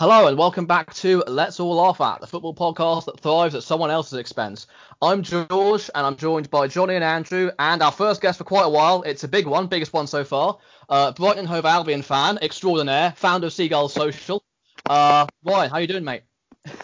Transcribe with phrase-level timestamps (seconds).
[0.00, 3.62] Hello and welcome back to Let's All Laugh At, the football podcast that thrives at
[3.62, 4.66] someone else's expense.
[5.02, 8.64] I'm George and I'm joined by Johnny and Andrew and our first guest for quite
[8.64, 9.02] a while.
[9.02, 10.56] It's a big one, biggest one so far.
[10.88, 14.42] Uh, Brighton Hove Albion fan, extraordinaire, founder of Seagull Social.
[14.88, 16.22] Uh, Ryan, how you doing, mate?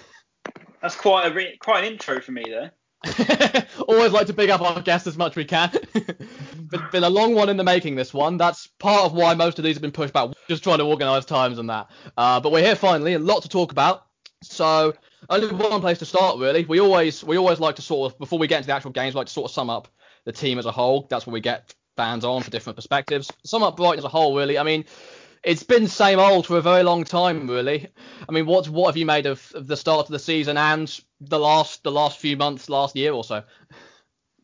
[0.83, 2.73] That's quite a re- quite an intro for me there.
[3.89, 5.71] Always like to big up our guests as much as we can.
[6.69, 8.37] been, a long one in the making, this one.
[8.37, 10.30] That's part of why most of these have been pushed back.
[10.48, 11.91] Just trying to organise times and that.
[12.16, 14.07] Uh, but we're here finally, a lot to talk about.
[14.43, 14.95] So
[15.29, 16.65] only one place to start, really.
[16.65, 19.15] We always we always like to sort of before we get into the actual games,
[19.15, 19.88] we like to sort of sum up
[20.24, 21.07] the team as a whole.
[21.09, 23.30] That's where we get fans on for different perspectives.
[23.45, 24.59] Sum up Brighton as a whole, really.
[24.59, 24.85] I mean,
[25.43, 27.88] it's been same old for a very long time, really.
[28.29, 31.01] I mean, what what have you made of, of the start of the season and
[31.21, 33.43] the last the last few months, last year or so?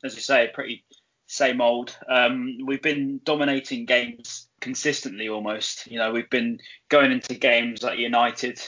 [0.05, 0.85] As you say, pretty
[1.33, 1.97] same old.
[2.09, 5.87] Um, we've been dominating games consistently almost.
[5.91, 6.61] You know, we've been
[6.91, 8.61] going into games like United,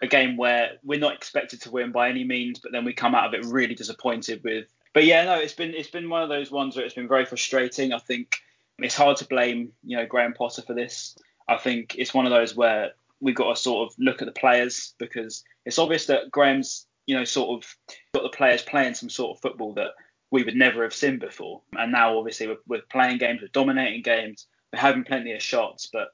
[0.00, 3.16] a game where we're not expected to win by any means, but then we come
[3.16, 4.66] out of it really disappointed with.
[4.94, 7.24] But yeah, no, it's been it's been one of those ones where it's been very
[7.24, 7.92] frustrating.
[7.92, 8.36] I think
[8.78, 11.18] it's hard to blame you know Graham Potter for this.
[11.48, 14.32] I think it's one of those where we've got to sort of look at the
[14.40, 17.76] players because it's obvious that Graham's you know sort of
[18.14, 19.90] got the players playing some sort of football that
[20.32, 21.60] we would never have seen before.
[21.74, 25.88] And now, obviously, we're, we're playing games, we're dominating games, we're having plenty of shots,
[25.92, 26.08] but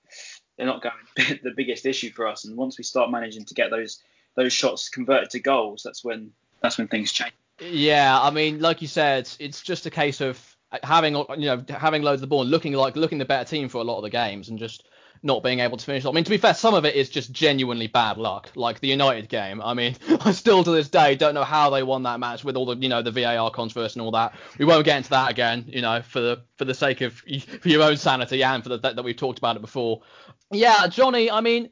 [0.57, 0.95] they're not going
[1.43, 2.45] the biggest issue for us.
[2.45, 4.03] And once we start managing to get those
[4.35, 7.33] those shots converted to goals, that's when that's when things change.
[7.61, 12.03] Yeah, I mean, like you said, it's just a case of having you know having
[12.03, 14.11] loads of the ball, looking like looking the better team for a lot of the
[14.11, 14.89] games, and just
[15.23, 16.05] not being able to finish.
[16.05, 18.89] I mean, to be fair, some of it is just genuinely bad luck, like the
[18.89, 19.61] United game.
[19.63, 22.57] I mean, I still to this day don't know how they won that match with
[22.57, 24.35] all the, you know, the VAR controversy and all that.
[24.59, 27.69] We won't get into that again, you know, for the for the sake of for
[27.69, 30.03] your own sanity and for the that, that we've talked about it before.
[30.51, 31.31] Yeah, Johnny.
[31.31, 31.71] I mean,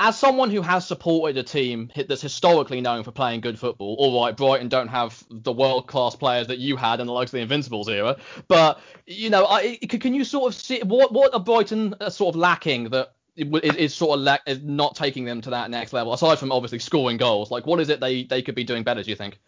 [0.00, 4.22] as someone who has supported a team that's historically known for playing good football, all
[4.22, 7.38] right, Brighton don't have the world class players that you had in the likes of
[7.38, 11.40] the Invincibles era, but you know, I, can you sort of see what what are
[11.40, 15.40] Brighton uh, sort of lacking that is, is sort of lack, is not taking them
[15.42, 17.50] to that next level aside from obviously scoring goals?
[17.50, 19.02] Like, what is it they they could be doing better?
[19.02, 19.38] Do you think?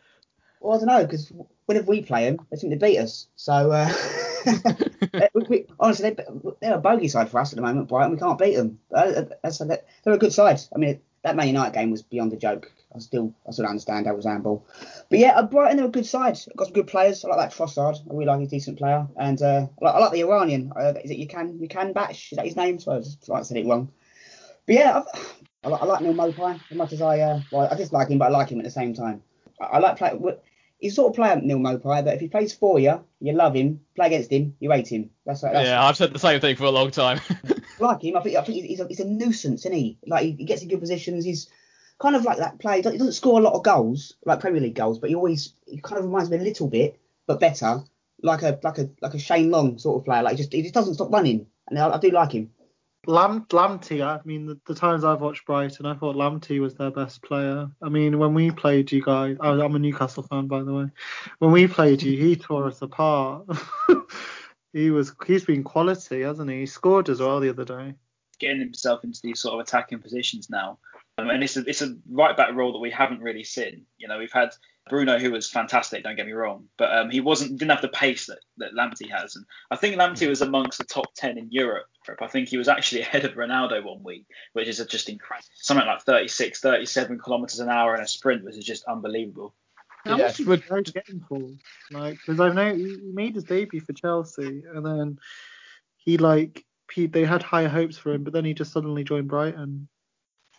[0.60, 1.32] Well, I don't know because
[1.66, 3.28] whenever we play them, they seem to beat us.
[3.36, 3.72] So.
[3.72, 3.92] Uh...
[5.34, 6.24] we, we, honestly, they,
[6.60, 8.12] they're a bogey side for us at the moment, Brighton.
[8.12, 8.78] We can't beat them.
[8.94, 9.66] Uh, a,
[10.04, 10.60] they're a good side.
[10.74, 12.72] I mean, that Man United game was beyond a joke.
[12.94, 14.66] I still, I still understand how was handball.
[15.10, 16.38] But yeah, uh, Brighton they're a good side.
[16.56, 17.24] Got some good players.
[17.24, 17.98] I like that Trossard.
[17.98, 19.06] I really like a decent player.
[19.16, 20.72] And uh, I, like, I like the Iranian.
[20.74, 22.32] Uh, is it you can you can batch?
[22.32, 22.80] Is that his name?
[22.80, 23.92] So I just I said it wrong.
[24.66, 25.02] But yeah,
[25.64, 28.08] I, I, I like Neal Maupay as much as I uh, well, I just like
[28.08, 29.22] him, but I like him at the same time.
[29.60, 30.12] I, I like play
[30.80, 33.80] he's sort of player Neal Maupay that if he plays for you, you love him.
[33.94, 35.10] Play against him, you hate him.
[35.24, 35.84] That's, that's yeah.
[35.84, 37.20] I've said the same thing for a long time.
[37.78, 39.98] like him, I think I think he's a, he's a nuisance, isn't he?
[40.06, 41.24] Like he, he, gets in good positions.
[41.24, 41.48] He's
[41.98, 42.76] kind of like that player.
[42.76, 45.80] He doesn't score a lot of goals, like Premier League goals, but he always he
[45.80, 47.82] kind of reminds me a little bit, but better,
[48.22, 50.22] like a like a like a Shane Long sort of player.
[50.22, 52.50] Like he just he just doesn't stop running, and I, I do like him.
[53.06, 56.90] Lam- Lamptey, I mean, the, the, times I've watched Brighton, I thought Lamptey was their
[56.90, 57.70] best player.
[57.80, 60.86] I mean, when we played you guys, I'm a Newcastle fan, by the way.
[61.38, 63.46] When we played you, he tore us apart.
[64.74, 66.60] he was, he's been quality, hasn't he?
[66.60, 67.94] He scored as well the other day.
[68.38, 70.78] Getting himself into these sort of attacking positions now,
[71.20, 73.86] um, and it's a it's a right back role that we haven't really seen.
[73.98, 74.50] You know, we've had
[74.88, 77.88] Bruno, who was fantastic, don't get me wrong, but um, he wasn't didn't have the
[77.88, 79.36] pace that, that Lamptey has.
[79.36, 81.86] And I think Lamptey was amongst the top ten in Europe.
[82.20, 85.48] I think he was actually ahead of Ronaldo one week, which is just incredible.
[85.54, 89.54] Something like 36, 37 kilometers an hour in a sprint, which is just unbelievable.
[90.04, 91.40] How yeah, much did you get him for?
[91.90, 95.18] Like, because I know he made his debut for Chelsea, and then
[95.98, 99.28] he like he, they had higher hopes for him, but then he just suddenly joined
[99.28, 99.88] Brighton.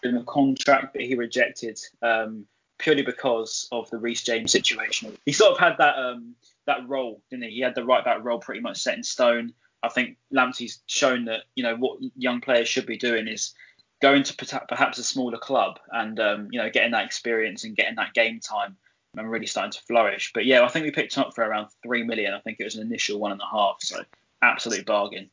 [0.03, 2.45] In a contract that he rejected um,
[2.81, 5.15] purely because of the Reece James situation.
[5.25, 6.35] He sort of had that um,
[6.65, 7.51] that role, didn't he?
[7.51, 9.53] He had the right back role pretty much set in stone.
[9.83, 13.53] I think Lamptey's shown that you know what young players should be doing is
[14.01, 17.95] going to perhaps a smaller club and um, you know getting that experience and getting
[17.95, 18.75] that game time
[19.15, 20.31] and really starting to flourish.
[20.33, 22.33] But yeah, I think we picked him up for around three million.
[22.33, 24.03] I think it was an initial one and a half, so
[24.41, 25.29] absolute bargain.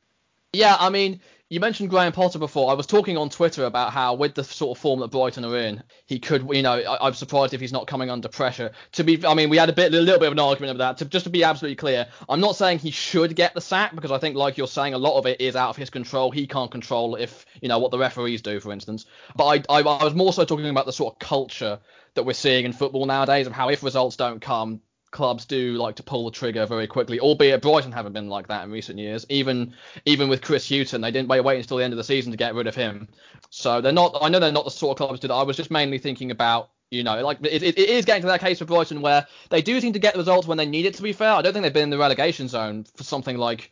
[0.52, 2.70] Yeah, I mean, you mentioned Graham Potter before.
[2.70, 5.56] I was talking on Twitter about how, with the sort of form that Brighton are
[5.56, 8.72] in, he could, you know, I, am surprised if he's not coming under pressure.
[8.92, 10.98] To be, I mean, we had a bit, a little bit of an argument about
[10.98, 11.04] that.
[11.04, 14.10] To, just to be absolutely clear, I'm not saying he should get the sack because
[14.10, 16.30] I think, like you're saying, a lot of it is out of his control.
[16.30, 19.06] He can't control if, you know, what the referees do, for instance.
[19.34, 21.80] But I, I, I was more so talking about the sort of culture
[22.12, 25.96] that we're seeing in football nowadays of how if results don't come, clubs do like
[25.96, 29.24] to pull the trigger very quickly, albeit Brighton haven't been like that in recent years.
[29.28, 29.74] Even
[30.04, 32.38] even with Chris Hughton, they didn't wait, wait until the end of the season to
[32.38, 33.08] get rid of him.
[33.50, 34.16] So they're not.
[34.20, 36.70] I know they're not the sort of clubs that I was just mainly thinking about.
[36.90, 39.60] You know, like it, it, it is getting to that case for Brighton where they
[39.60, 40.94] do seem to get the results when they need it.
[40.94, 43.70] To be fair, I don't think they've been in the relegation zone for something like,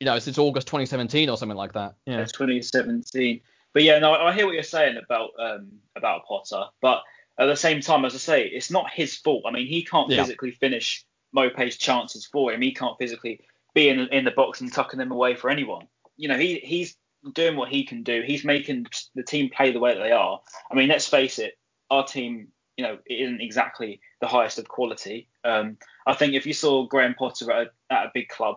[0.00, 1.94] you know, since August 2017 or something like that.
[2.04, 3.40] Yeah, it's 2017.
[3.72, 7.02] But yeah, no, I hear what you're saying about um about Potter, but
[7.38, 9.44] at the same time, as I say, it's not his fault.
[9.46, 10.22] I mean, he can't yeah.
[10.22, 11.04] physically finish
[11.34, 12.60] Maupay's chances for him.
[12.60, 13.40] He can't physically
[13.74, 15.86] be in in the box and tucking them away for anyone.
[16.16, 16.96] You know, he he's
[17.32, 18.22] doing what he can do.
[18.26, 20.40] He's making the team play the way that they are.
[20.70, 21.58] I mean, let's face it,
[21.90, 25.28] our team, you know, isn't exactly the highest of quality.
[25.44, 25.76] Um,
[26.06, 28.56] I think if you saw Graham Potter at a, at a big club,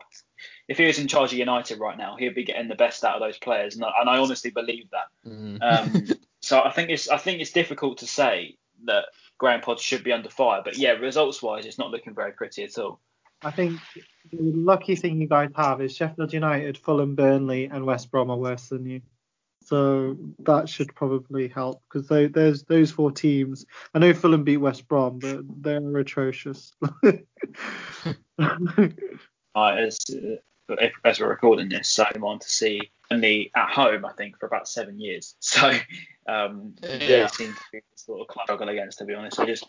[0.68, 3.16] if he was in charge of United right now, he'd be getting the best out
[3.16, 5.30] of those players, and I, and I honestly believe that.
[5.30, 5.62] Mm.
[5.62, 6.08] Um,
[6.42, 9.06] so I think it's I think it's difficult to say that
[9.38, 10.62] Graham Potter should be under fire.
[10.64, 13.00] But yeah, results wise, it's not looking very pretty at all.
[13.44, 13.80] I think
[14.32, 18.38] the lucky thing you guys have is Sheffield United, Fulham, Burnley, and West Brom are
[18.38, 19.02] worse than you.
[19.64, 23.66] So that should probably help because there's those four teams.
[23.94, 26.74] I know Fulham beat West Brom, but they're atrocious.
[28.40, 28.88] uh,
[29.56, 29.90] uh,
[31.04, 34.46] as we're recording this, so I'm on to see only at home, I think, for
[34.46, 35.36] about seven years.
[35.42, 35.72] So
[36.28, 36.98] um, yeah.
[36.98, 39.40] they seem to be the sort of club struggle against, to be honest.
[39.40, 39.66] I just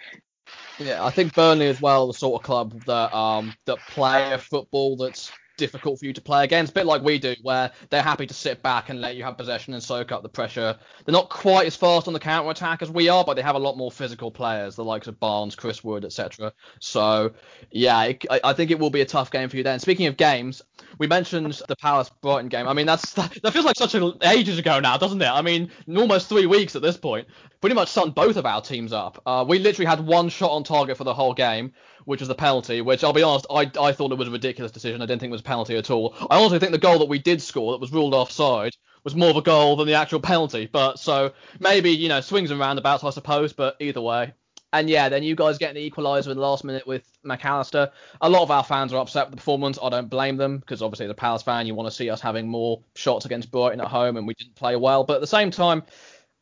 [0.78, 4.38] yeah, I think Burnley as well, the sort of club that um that play a
[4.38, 5.32] football that's
[5.62, 8.34] difficult for you to play against, a bit like we do, where they're happy to
[8.34, 10.76] sit back and let you have possession and soak up the pressure.
[11.04, 13.54] They're not quite as fast on the counter attack as we are, but they have
[13.54, 16.52] a lot more physical players, the likes of Barnes, Chris Wood, etc.
[16.80, 17.30] So
[17.70, 19.78] yeah, it, I, think it will be a tough game for you then.
[19.78, 20.62] Speaking of games,
[20.98, 22.66] we mentioned the Palace Brighton game.
[22.66, 25.30] I mean, that's that, that feels like such a, ages ago now, doesn't it?
[25.30, 27.28] I mean, almost three weeks at this point.
[27.60, 29.22] Pretty much summed both of our teams up.
[29.24, 31.72] Uh, we literally had one shot on target for the whole game
[32.04, 34.72] which was the penalty, which I'll be honest, I, I thought it was a ridiculous
[34.72, 35.02] decision.
[35.02, 36.14] I didn't think it was a penalty at all.
[36.30, 38.72] I also think the goal that we did score that was ruled offside
[39.04, 40.68] was more of a goal than the actual penalty.
[40.70, 44.34] But so maybe, you know, swings and roundabouts, I suppose, but either way.
[44.74, 47.90] And yeah, then you guys get the equaliser in the last minute with McAllister.
[48.22, 49.78] A lot of our fans are upset with the performance.
[49.82, 52.22] I don't blame them because obviously, as a Palace fan, you want to see us
[52.22, 55.04] having more shots against Brighton at home, and we didn't play well.
[55.04, 55.82] But at the same time,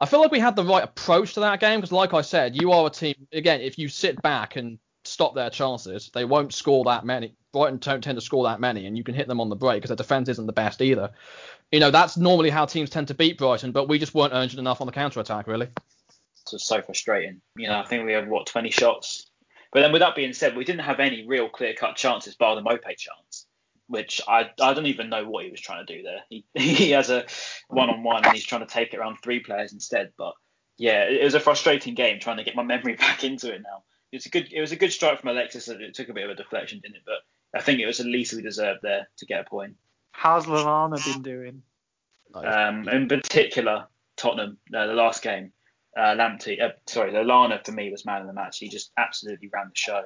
[0.01, 2.61] I feel like we had the right approach to that game because, like I said,
[2.61, 3.15] you are a team.
[3.33, 4.79] Again, if you sit back and
[5.11, 6.11] stop their chances.
[6.15, 7.35] They won't score that many.
[7.53, 9.79] Brighton don't tend to score that many, and you can hit them on the break
[9.83, 11.11] because their defence isn't the best either.
[11.73, 14.61] You know, that's normally how teams tend to beat Brighton, but we just weren't urgent
[14.61, 15.69] enough on the counter attack, really.
[16.43, 17.41] It's just so frustrating.
[17.57, 19.31] You know, I think we had, what, 20 shots?
[19.73, 22.55] But then with that being said, we didn't have any real clear cut chances bar
[22.55, 23.47] the Maupay chance,
[23.87, 26.23] which I I don't even know what he was trying to do there.
[26.29, 27.27] He, he has a
[27.69, 30.11] one on one and he's trying to take it around three players instead.
[30.19, 30.35] But
[30.77, 33.85] yeah, it was a frustrating game trying to get my memory back into it now
[34.13, 35.69] it's a good it was a good strike from Alexis.
[35.69, 37.03] It took a bit of a deflection, didn't it?
[37.07, 39.77] But I think it was the least we deserved there to get a point.
[40.13, 41.63] How's Lallana been doing?
[42.35, 43.87] Um, in particular,
[44.17, 45.53] Tottenham, uh, the last game,
[45.97, 48.59] uh, Lamptey, uh, sorry, Lallana for me was man of the match.
[48.59, 50.03] He just absolutely ran the show.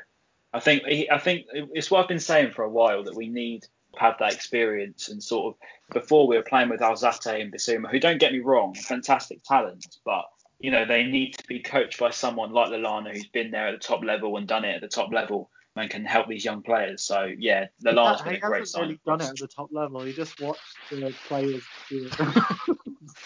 [0.53, 3.29] I think he, I think it's what I've been saying for a while that we
[3.29, 3.69] need to
[3.99, 7.99] have that experience and sort of before we were playing with Alzate and Bissouma, who
[7.99, 10.25] don't get me wrong, fantastic talent, but
[10.61, 13.73] you know, they need to be coached by someone like Lallana who's been there at
[13.73, 16.63] the top level and done it at the top level and can help these young
[16.63, 17.03] players.
[17.03, 18.83] So yeah, Lallana's been a great sign.
[18.83, 20.03] He really done it at the top level.
[20.03, 20.61] He just watched
[20.91, 22.77] the players do it.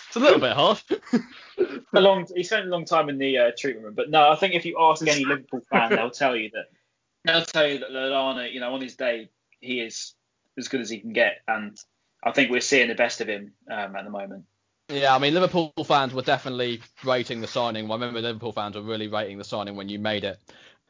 [0.07, 0.83] it's a little bit harsh.
[1.95, 4.37] a long, he spent a long time in the uh, treatment room, but no, I
[4.37, 6.67] think if you ask any Liverpool fan, they'll tell you that
[7.25, 9.29] they'll tell you that Lallana, you know, on his day,
[9.61, 10.15] he is
[10.57, 11.77] as good as he can get, and
[12.23, 14.45] I think we're seeing the best of him um, at the moment.
[14.89, 17.91] Yeah, I mean, Liverpool fans were definitely rating the signing.
[17.91, 20.41] I remember Liverpool fans were really rating the signing when you made it.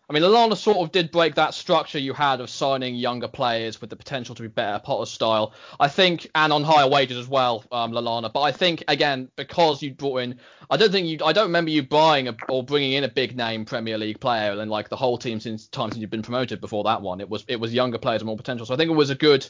[0.09, 3.81] I mean, Lallana sort of did break that structure you had of signing younger players
[3.81, 5.53] with the potential to be better Potter style.
[5.79, 8.33] I think, and on higher wages as well, um, Lallana.
[8.33, 10.39] But I think again because you brought in,
[10.71, 13.37] I don't think you, I don't remember you buying a, or bringing in a big
[13.37, 16.61] name Premier League player and like the whole team since time since you've been promoted
[16.61, 17.21] before that one.
[17.21, 18.65] It was it was younger players with more potential.
[18.65, 19.47] So I think it was a good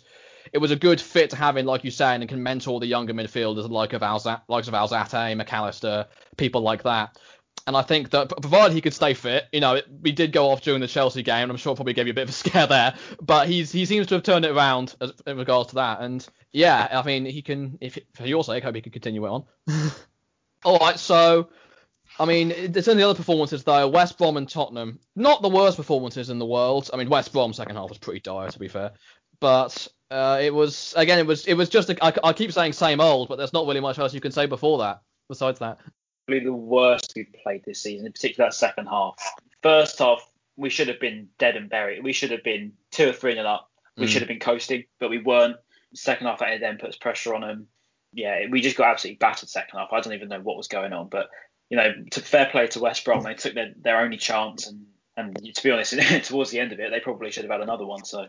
[0.53, 2.87] it was a good fit to have in, like you say, and can mentor the
[2.87, 7.19] younger midfielders like of Alza- likes of Alzate, McAllister, people like that.
[7.67, 10.63] And I think that provided he could stay fit, you know, we did go off
[10.63, 12.33] during the Chelsea game, and I'm sure it probably gave you a bit of a
[12.49, 12.95] scare there.
[13.21, 16.01] But he's he seems to have turned it around as, in regards to that.
[16.01, 19.29] And yeah, I mean, he can, if for your sake, hope he can continue it
[19.29, 19.45] on.
[20.65, 21.51] All right, so
[22.19, 23.87] I mean, there's only other performances though.
[23.89, 26.91] West Brom and Tottenham, not the worst performances in the world.
[26.93, 28.93] I mean, West Brom second half was pretty dire to be fair,
[29.41, 32.73] but uh, it was again, it was it was just a, I, I keep saying
[32.73, 35.03] same old, but there's not really much else you can say before that.
[35.29, 35.79] Besides that,
[36.27, 39.17] probably the worst we've played this season, in particular that second half.
[39.63, 42.03] First half, we should have been dead and buried.
[42.03, 43.71] We should have been two or three nil up.
[43.97, 44.09] We Mm.
[44.09, 45.57] should have been coasting, but we weren't.
[45.95, 47.67] Second half, it then puts pressure on them.
[48.13, 49.93] Yeah, we just got absolutely battered second half.
[49.93, 51.29] I don't even know what was going on, but
[51.69, 54.87] you know, to fair play to West Brom, they took their, their only chance, and
[55.17, 57.85] and to be honest, towards the end of it, they probably should have had another
[57.85, 58.05] one.
[58.05, 58.29] So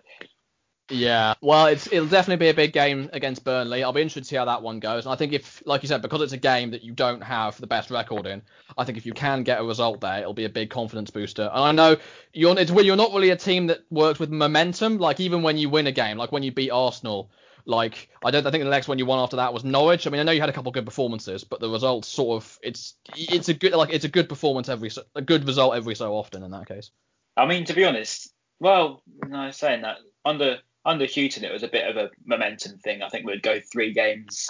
[0.90, 3.84] Yeah, well, it's it'll definitely be a big game against Burnley.
[3.84, 5.06] I'll be interested to see how that one goes.
[5.06, 7.60] And I think if, like you said, because it's a game that you don't have
[7.62, 8.42] the best record in,
[8.76, 11.44] I think if you can get a result there, it'll be a big confidence booster.
[11.54, 11.98] And I know
[12.34, 14.98] you're it's you're not really a team that works with momentum.
[14.98, 17.30] Like even when you win a game, like when you beat Arsenal,
[17.66, 20.08] like I don't I think the next one you won after that was Norwich.
[20.08, 22.60] I mean I know you had a couple good performances, but the results sort of
[22.64, 25.94] it's it's a good like it's a good performance every so- a good result every
[25.94, 26.90] so often in that case.
[27.38, 30.58] I mean, to be honest, well, no, saying that under
[30.90, 33.02] under Hughton, it was a bit of a momentum thing.
[33.04, 34.48] I think we'd go three games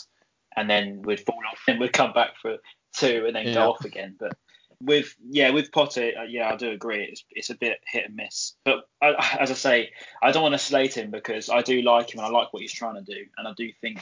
[0.55, 2.57] and then we'd fall off and we'd come back for
[2.95, 3.53] two and then Yeah.
[3.55, 4.15] go off again.
[4.17, 4.37] But
[4.81, 7.03] with yeah, with Potter, uh, yeah, I do agree.
[7.03, 8.55] It's it's a bit hit and miss.
[8.63, 9.91] But I, as I say,
[10.23, 12.61] I don't want to slate him because I do like him and I like what
[12.61, 14.01] he's trying to do, and I do think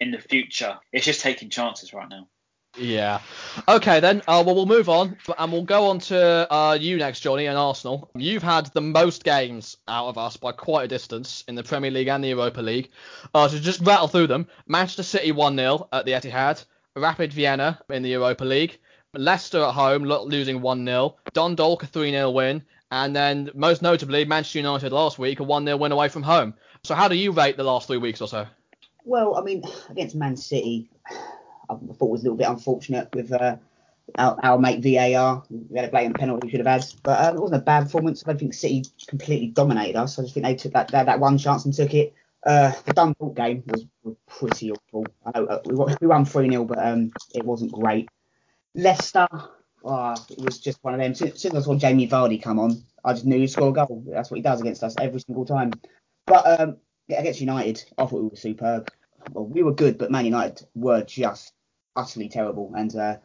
[0.00, 2.28] in the future it's just taking chances right now.
[2.76, 3.20] Yeah.
[3.66, 4.22] Okay then.
[4.28, 7.58] Uh, well, we'll move on, and we'll go on to uh, you next, Johnny, and
[7.58, 8.10] Arsenal.
[8.14, 11.90] You've had the most games out of us by quite a distance in the Premier
[11.90, 12.90] League and the Europa League.
[13.34, 14.46] Uh, so just rattle through them.
[14.66, 16.64] Manchester City 1-0 at the Etihad.
[16.94, 18.78] Rapid Vienna in the Europa League.
[19.14, 21.14] Leicester at home lo- losing 1-0.
[21.32, 22.62] Dundalk a 3-0 win.
[22.90, 26.54] And then most notably Manchester United last week a 1-0 win away from home.
[26.84, 28.46] So how do you rate the last three weeks or so?
[29.04, 30.90] Well, I mean, against Man City,
[31.70, 33.56] I thought was a little bit unfortunate with uh,
[34.16, 35.42] our, our mate VAR.
[35.50, 37.84] We had a blatant penalty we should have had, but um, it wasn't a bad
[37.84, 38.22] performance.
[38.24, 40.18] I don't think City completely dominated us.
[40.18, 42.14] I just think they took that that, one chance and took it.
[42.46, 45.06] Uh, the Dundalk game was, was pretty awful.
[45.26, 48.08] I know uh, we, we won 3 0, but um, it wasn't great.
[48.74, 49.26] Leicester,
[49.84, 51.12] oh, it was just one of them.
[51.12, 53.72] As soon as I saw Jamie Vardy come on, I just knew he'd score a
[53.72, 54.04] goal.
[54.06, 55.72] That's what he does against us every single time.
[56.26, 56.76] But um,
[57.10, 58.88] against United, I thought we were superb.
[59.32, 61.52] Well, we were good, but Man United were just
[61.98, 62.72] utterly terrible.
[62.74, 63.16] And uh,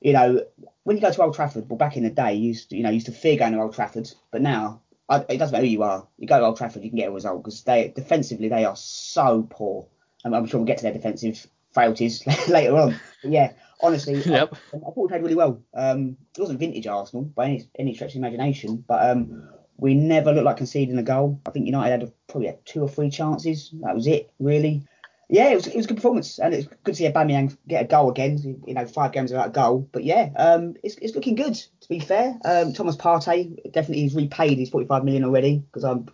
[0.00, 0.44] you know,
[0.84, 2.82] when you go to Old Trafford, well, back in the day, you used to, you
[2.82, 5.70] know, used to fear going to Old Trafford, but now I, it doesn't matter who
[5.70, 6.06] you are.
[6.18, 8.76] You go to Old Trafford, you can get a result because they defensively they are
[8.76, 9.86] so poor.
[10.24, 12.96] And I'm sure we'll get to their defensive frailties later on.
[13.22, 14.54] But yeah, honestly, Yep.
[14.74, 15.60] I, I thought we played really well.
[15.74, 19.94] Um, it wasn't vintage Arsenal by any, any stretch of the imagination, but um, we
[19.94, 21.40] never looked like conceding a goal.
[21.46, 23.70] I think United had a, probably had two or three chances.
[23.82, 24.86] That was it, really.
[25.28, 27.84] Yeah, it was, it was a good performance, and it's good to see Aubameyang get
[27.84, 28.62] a goal again.
[28.66, 31.54] You know, five games without a goal, but yeah, um, it's, it's looking good.
[31.54, 36.08] To be fair, um, Thomas Partey definitely he's repaid his 45 million already because I'm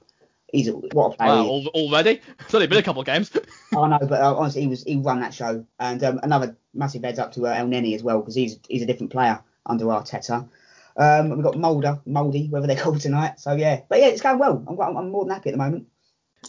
[0.52, 1.30] he's a, what a player.
[1.30, 1.66] Wow, he is.
[1.66, 2.20] al- already?
[2.40, 3.30] It's only been a couple of games.
[3.76, 7.02] I know, but uh, honestly, he was he run that show, and um, another massive
[7.02, 10.48] heads up to uh, Elneny as well because he's he's a different player under Arteta.
[10.96, 13.40] Um, we've got Mulder, Mouldy, whatever they're called tonight.
[13.40, 14.64] So yeah, but yeah, it's going well.
[14.66, 15.86] I'm, I'm, I'm more than happy at the moment.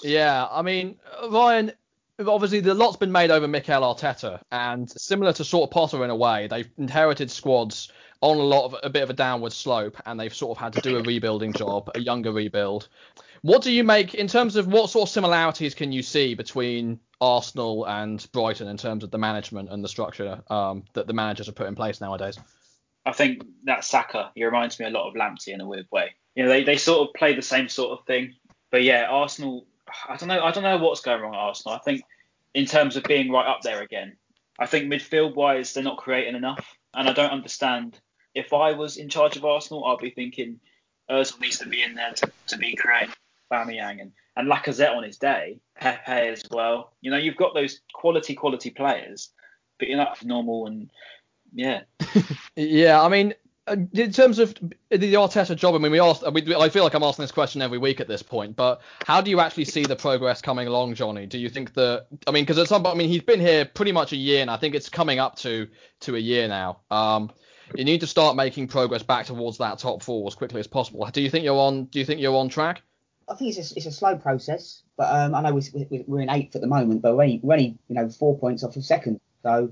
[0.04, 1.72] Yeah, I mean, uh, Ryan,
[2.28, 6.10] obviously the lot's been made over Mikel Arteta, and similar to sort of Potter in
[6.10, 9.96] a way, they've inherited squads on a lot of a bit of a downward slope,
[10.06, 12.88] and they've sort of had to do a rebuilding job, a younger rebuild.
[13.42, 17.00] What do you make in terms of what sort of similarities can you see between
[17.22, 21.46] Arsenal and Brighton in terms of the management and the structure um, that the managers
[21.46, 22.38] have put in place nowadays?
[23.06, 26.16] I think that Saka, he reminds me a lot of Lamptey in a weird way.
[26.36, 28.36] You know, they, they sort of play the same sort of thing.
[28.72, 29.66] But yeah, Arsenal,
[30.08, 31.76] I don't know, I don't know what's going wrong at Arsenal.
[31.76, 32.04] I think
[32.54, 34.18] in terms of being right up there again,
[34.58, 38.00] I think midfield wise they're not creating enough, and I don't understand.
[38.36, 40.60] If I was in charge of Arsenal, I'd be thinking
[41.10, 43.14] Özil needs to be in there to, to be creating
[43.52, 46.94] Aubameyang and and Lacazette on his day, Pepe as well.
[47.02, 49.32] You know, you've got those quality quality players,
[49.78, 50.90] but you're not normal and
[51.54, 51.82] yeah.
[52.56, 53.34] Yeah, I mean,
[53.70, 54.54] in terms of
[54.90, 56.24] the Arteta job, I mean, we asked.
[56.32, 59.22] We, I feel like I'm asking this question every week at this point, but how
[59.22, 61.26] do you actually see the progress coming along, Johnny?
[61.26, 62.08] Do you think that?
[62.28, 64.50] I mean, because at some I mean, he's been here pretty much a year, and
[64.50, 65.68] I think it's coming up to
[66.02, 66.80] to a year now.
[66.90, 67.32] Um,
[67.76, 71.08] you need to start making progress back towards that top four as quickly as possible.
[71.12, 71.86] Do you think you're on?
[71.86, 72.82] Do you think you're on track?
[73.28, 76.32] I think it's a, it's a slow process, but um, I know we, we're in
[76.32, 78.84] eighth at the moment, but we're only, we're only you know four points off of
[78.84, 79.20] second.
[79.44, 79.72] So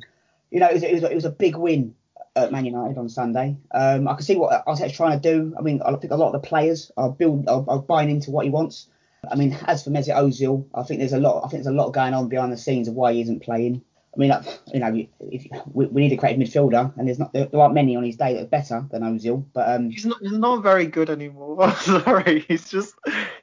[0.52, 1.96] you know it was, it was, it was a big win
[2.38, 3.58] at Man United on Sunday.
[3.72, 5.56] Um, I can see what Arteta's trying to do.
[5.58, 8.32] I mean, I think a lot of the players are build are, are buying into
[8.32, 8.88] what he wants.
[9.30, 11.44] I mean, as for Mesut Ozil, I think there's a lot.
[11.44, 13.82] I think there's a lot going on behind the scenes of why he isn't playing.
[14.18, 14.34] I mean,
[14.74, 17.76] you know, if, we, we need a creative midfielder, and there's not there, there aren't
[17.76, 19.46] many on his day that are better than Ozil.
[19.54, 21.72] But um, He's not, he's not very good anymore.
[21.76, 22.96] Sorry, he's just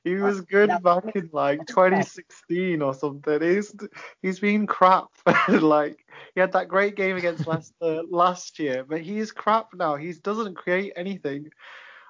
[0.03, 3.41] he was good no, back in like 2016 or something.
[3.41, 3.75] He's
[4.21, 5.07] he's been crap.
[5.49, 6.05] like
[6.35, 9.95] he had that great game against Leicester last year, but he's crap now.
[9.95, 11.51] He doesn't create anything.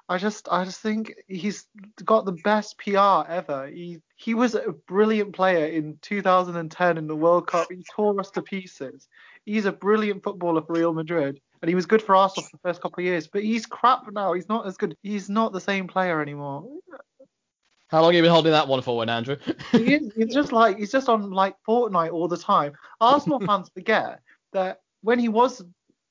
[0.09, 1.67] I just I just think he's
[2.05, 3.69] got the best PR ever.
[3.69, 7.69] He he was a brilliant player in 2010 in the World Cup.
[7.71, 9.09] He tore us to pieces.
[9.47, 12.69] He's a brilliant footballer for Real Madrid, and he was good for Arsenal for the
[12.69, 13.29] first couple of years.
[13.29, 14.35] But he's crap now.
[14.35, 14.95] He's not as good.
[15.03, 16.69] He's not the same player anymore.
[17.89, 19.37] How long have you been holding that one for, Andrew?
[19.73, 22.73] he is, he's just like he's just on like Fortnite all the time.
[23.01, 24.21] Arsenal fans forget
[24.53, 25.63] that when he was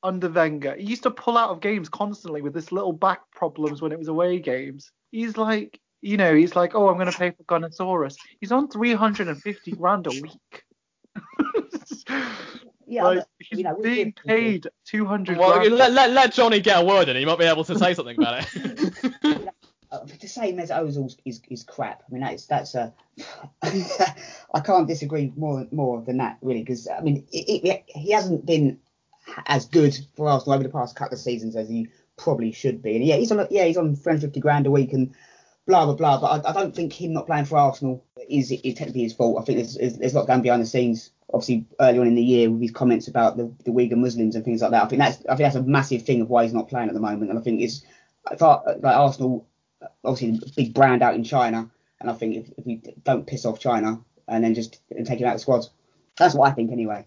[0.03, 3.81] under Wenger, he used to pull out of games constantly with this little back problems
[3.81, 4.91] when it was away games.
[5.11, 8.15] He's like, you know, he's like, oh, I'm going to pay for Gunnersaurus.
[8.39, 10.63] He's on 350 grand a week.
[12.85, 15.73] Yeah, like, but, he's you know, we- being we- paid 200 well, grand.
[15.75, 17.15] let, let, let Johnny get a word in.
[17.15, 19.49] He might be able to say something about it.
[19.91, 22.03] uh, to say Mesut Ozil is, is crap.
[22.07, 22.93] I mean, that's that's a.
[23.63, 28.45] I can't disagree more more than that really, because I mean, it, it, he hasn't
[28.45, 28.77] been
[29.47, 31.87] as good for Arsenal over the past couple of seasons as he
[32.17, 32.95] probably should be.
[32.95, 35.13] And yeah, he's on yeah he's on 350 grand a week and
[35.65, 36.19] blah blah blah.
[36.19, 39.41] But I, I don't think him not playing for Arsenal is is technically his fault.
[39.41, 41.11] I think there's there's, a lot going behind the scenes.
[41.33, 44.45] Obviously, early on in the year with his comments about the, the Uyghur Muslims and
[44.45, 44.83] things like that.
[44.83, 46.93] I think that's I think that's a massive thing of why he's not playing at
[46.93, 47.31] the moment.
[47.31, 47.83] And I think it's
[48.31, 49.47] if I, like Arsenal
[50.03, 53.45] obviously a big brand out in China, and I think if, if we don't piss
[53.45, 55.65] off China and then just take him out of the squad,
[56.17, 57.05] that's what I think anyway.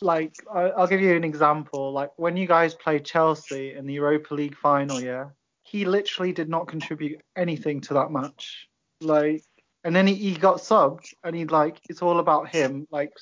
[0.00, 1.92] Like I- I'll give you an example.
[1.92, 5.26] Like when you guys played Chelsea in the Europa League final, yeah,
[5.64, 8.68] he literally did not contribute anything to that match.
[9.00, 9.42] Like,
[9.84, 12.86] and then he, he got subbed, and he like it's all about him.
[12.90, 13.12] Like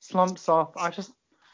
[0.00, 0.76] slumps off.
[0.76, 1.12] I just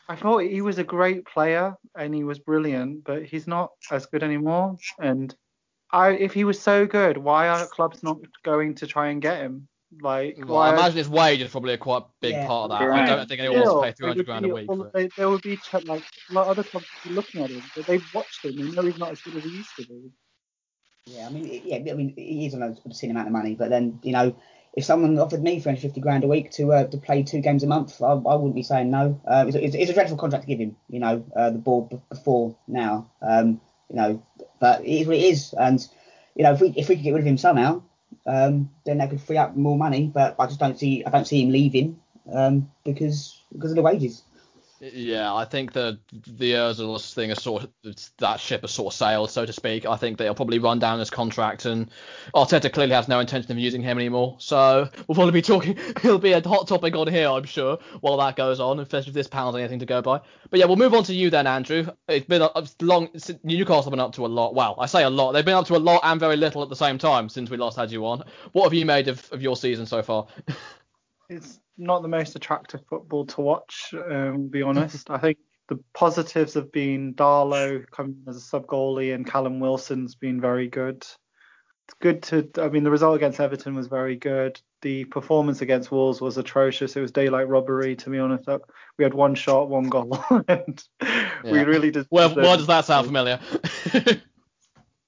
[0.09, 4.07] I thought he was a great player and he was brilliant, but he's not as
[4.07, 4.77] good anymore.
[5.01, 5.33] And
[5.93, 9.39] I if he was so good, why are clubs not going to try and get
[9.39, 9.69] him?
[10.01, 12.47] Like, well, why I imagine his wage is probably a quite big Yeah.
[12.47, 12.91] part of that.
[12.91, 14.69] I don't think anyone wants to pay 300 they would grand a week.
[14.69, 14.93] well, for it.
[14.93, 17.63] They, there would be ch- like a lot of other clubs be looking at him,
[17.75, 18.57] but they've watched him.
[18.57, 20.13] They know he's not as good as he used to be.
[21.07, 23.69] Yeah, I mean, yeah, I mean, he is on an obscene amount of money, but
[23.71, 24.37] then you know,
[24.75, 27.67] if someone offered me 350 grand a week to uh, to play two games a
[27.67, 29.21] month, I, I wouldn't be saying no.
[29.27, 31.59] Uh, it's, a- it's, it's a dreadful contract to give him, you know, uh, the
[31.59, 34.23] board b- before now, um, you know,
[34.61, 35.85] but it is what it is, and
[36.37, 37.83] you know, if we if we could get rid of him somehow,
[38.27, 40.11] um, then they could free up more money.
[40.13, 42.01] But I just don't see I don't see him leaving
[42.33, 44.23] um, because because of the wages.
[44.83, 47.71] Yeah, I think the the Ozil thing is sort of
[48.17, 49.85] that ship has sort of sailed, so to speak.
[49.85, 51.91] I think they'll probably run down his contract, and
[52.35, 54.37] Arteta clearly has no intention of using him anymore.
[54.39, 55.77] So we'll probably be talking.
[55.97, 59.15] It'll be a hot topic on here, I'm sure, while that goes on, especially if
[59.15, 60.23] this pound's anything to go by.
[60.49, 61.87] But yeah, we'll move on to you then, Andrew.
[62.09, 63.11] It's been a, a long.
[63.45, 64.55] Newcastle have been up to a lot.
[64.55, 65.33] Well, I say a lot.
[65.33, 67.59] They've been up to a lot and very little at the same time since we
[67.59, 68.25] last had you on.
[68.53, 70.27] What have you made of, of your season so far?
[71.31, 75.11] It's not the most attractive football to watch, um, be honest.
[75.11, 80.15] I think the positives have been Darlow coming as a sub goalie and Callum Wilson's
[80.15, 80.97] been very good.
[80.97, 84.61] It's good to, I mean, the result against Everton was very good.
[84.83, 86.97] The performance against Wolves was atrocious.
[86.97, 88.49] It was daylight robbery, to be honest.
[88.99, 90.83] We had one shot, one goal, and
[91.45, 92.07] we really did.
[92.11, 93.41] Well, why does that sound familiar?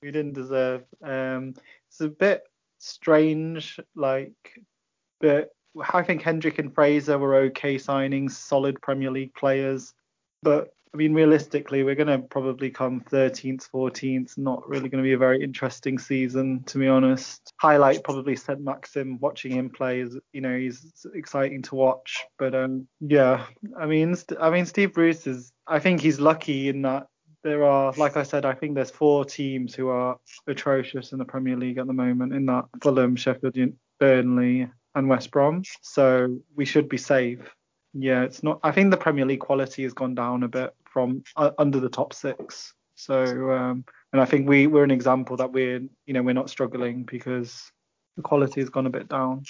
[0.02, 0.84] we didn't deserve.
[1.02, 1.54] Um,
[1.88, 2.42] it's a bit
[2.78, 4.60] strange, like,
[5.20, 5.50] but
[5.92, 9.94] I think Hendrick and Fraser were okay signings, solid Premier League players.
[10.42, 14.36] But I mean, realistically, we're going to probably come 13th, 14th.
[14.36, 17.50] Not really going to be a very interesting season, to be honest.
[17.58, 19.18] Highlight probably said Maxim.
[19.18, 22.26] Watching him play is, you know, he's exciting to watch.
[22.38, 23.46] But um, yeah,
[23.78, 25.50] I mean, I mean, Steve Bruce is.
[25.66, 27.06] I think he's lucky in that
[27.42, 31.24] there are, like I said, I think there's four teams who are atrocious in the
[31.24, 32.34] Premier League at the moment.
[32.34, 33.56] In that Fulham, Sheffield,
[33.98, 35.62] Burnley, and West Brom.
[35.80, 37.40] So we should be safe.
[37.94, 38.60] Yeah, it's not.
[38.62, 41.88] I think the Premier League quality has gone down a bit from uh, under the
[41.88, 42.74] top six.
[42.94, 46.50] So, um, and I think we we're an example that we're, you know, we're not
[46.50, 47.70] struggling because
[48.16, 49.44] the quality has gone a bit down.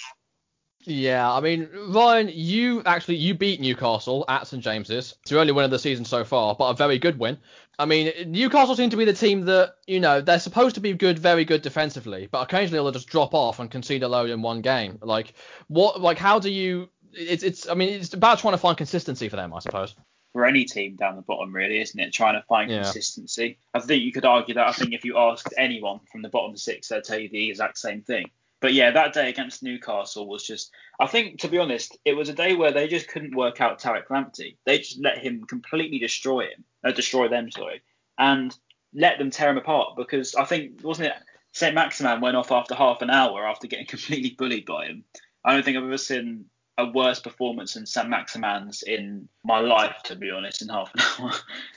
[0.85, 5.15] Yeah, I mean, Ryan, you actually you beat Newcastle at St James's.
[5.21, 7.37] It's your only win of the season so far, but a very good win.
[7.79, 10.93] I mean, Newcastle seem to be the team that you know they're supposed to be
[10.93, 14.41] good, very good defensively, but occasionally they'll just drop off and concede a load in
[14.41, 14.99] one game.
[15.01, 15.33] Like
[15.67, 16.01] what?
[16.01, 16.89] Like how do you?
[17.13, 17.67] It's it's.
[17.69, 19.95] I mean, it's about trying to find consistency for them, I suppose.
[20.33, 22.11] for any team down the bottom, really, isn't it?
[22.11, 22.81] Trying to find Yeah.
[22.81, 23.59] consistency.
[23.73, 24.67] I think you could argue that.
[24.67, 27.77] I think if you asked anyone from the bottom six, they'd tell you the exact
[27.77, 28.31] same thing.
[28.63, 30.71] But yeah, that day against Newcastle was just.
[30.97, 33.81] I think, to be honest, it was a day where they just couldn't work out
[33.81, 34.55] Tariq Lamptey.
[34.65, 37.81] They just let him completely destroy him, uh, destroy them, sorry,
[38.17, 38.57] and
[38.93, 39.97] let them tear him apart.
[39.97, 41.13] Because I think wasn't it
[41.51, 45.03] Saint-Maximin went off after half an hour after getting completely bullied by him.
[45.43, 46.45] I don't think I've ever seen
[46.77, 51.31] a worse performance than Saint-Maximin's in my life, to be honest, in half an hour.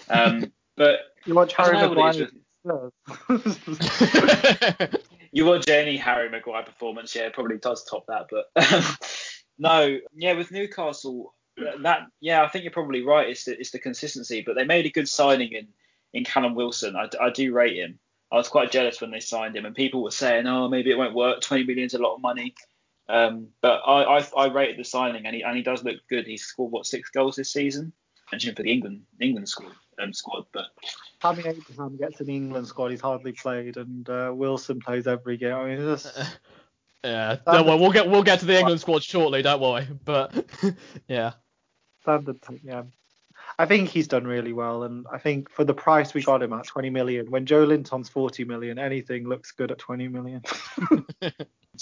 [0.08, 2.32] Um, but You watch Harry don't know what it is
[2.64, 2.92] Maguire.
[5.44, 8.26] with- you watch any Harry Maguire performance, yeah, probably does top that.
[8.30, 9.26] But
[9.58, 11.34] no, yeah, with Newcastle,
[11.82, 13.28] that yeah, I think you're probably right.
[13.30, 15.68] It's the, it's the consistency, but they made a good signing in
[16.12, 16.96] in Callum Wilson.
[16.96, 17.98] I, I do rate him.
[18.32, 20.98] I was quite jealous when they signed him, and people were saying, "Oh, maybe it
[20.98, 21.40] won't work.
[21.40, 22.54] 20 million is a lot of money."
[23.08, 26.26] Um, but I, I, I rated the signing, and he and he does look good.
[26.26, 27.92] He's scored what six goals this season.
[28.32, 29.72] Mentioned for the England England squad,
[30.02, 30.66] um, squad, but
[31.34, 32.90] Tammy Abraham gets in the England squad.
[32.90, 35.54] He's hardly played, and uh, Wilson plays every game.
[35.54, 36.16] I mean, just,
[37.04, 37.36] yeah.
[37.46, 39.42] No, well, we'll get we'll get to the England squad shortly.
[39.42, 39.86] Don't worry.
[40.04, 40.34] But
[41.08, 41.32] yeah.
[42.02, 42.84] Standard, yeah.
[43.58, 46.52] I think he's done really well, and I think for the price we got him
[46.52, 50.42] at 20 million, when Joelinton's 40 million, anything looks good at 20 million.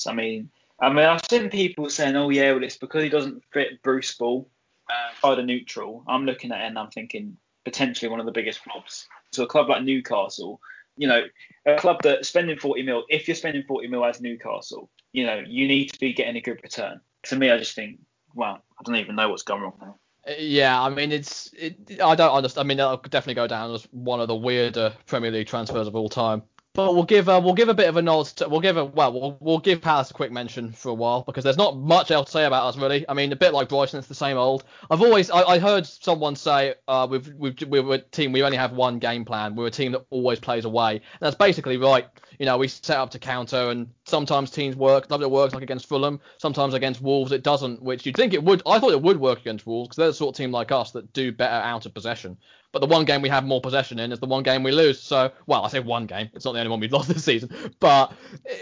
[0.07, 3.43] I mean, I mean, I've seen people saying, "Oh yeah, well it's because he doesn't
[3.53, 4.49] fit Bruce Ball,
[4.89, 8.61] uh, a neutral." I'm looking at it and I'm thinking potentially one of the biggest
[8.61, 9.09] flops.
[9.35, 10.61] So a club like Newcastle,
[10.97, 11.23] you know,
[11.67, 15.43] a club that spending 40 mil, if you're spending 40 mil as Newcastle, you know,
[15.47, 17.01] you need to be getting a good return.
[17.25, 17.99] To me, I just think,
[18.35, 19.99] wow, I don't even know what's gone wrong now.
[20.39, 22.65] Yeah, I mean it's it, I don't understand.
[22.65, 25.95] I mean that'll definitely go down as one of the weirder Premier League transfers of
[25.95, 26.43] all time.
[26.75, 28.27] But we'll give a, we'll give a bit of a nod.
[28.27, 31.23] To, we'll give a well, we'll, we'll give Palace a quick mention for a while
[31.23, 33.09] because there's not much else to say about us really.
[33.09, 34.65] I mean, a bit like Brighton, it's the same old.
[34.91, 38.57] I've always I, I heard someone say uh, we've we've we're a team we only
[38.57, 39.55] have one game plan.
[39.55, 40.95] We're a team that always plays away.
[40.95, 42.09] And that's basically right.
[42.39, 45.05] You know, we set up to counter, and sometimes teams work.
[45.05, 46.21] Sometimes it works like against Fulham.
[46.39, 48.63] Sometimes against Wolves it doesn't, which you'd think it would.
[48.67, 50.93] I thought it would work against Wolves because they're the sort of team like us
[50.93, 52.37] that do better out of possession.
[52.73, 55.01] But the one game we have more possession in is the one game we lose.
[55.01, 56.29] So, well, I say one game.
[56.35, 57.51] It's not the only one we've lost this season.
[57.79, 58.13] But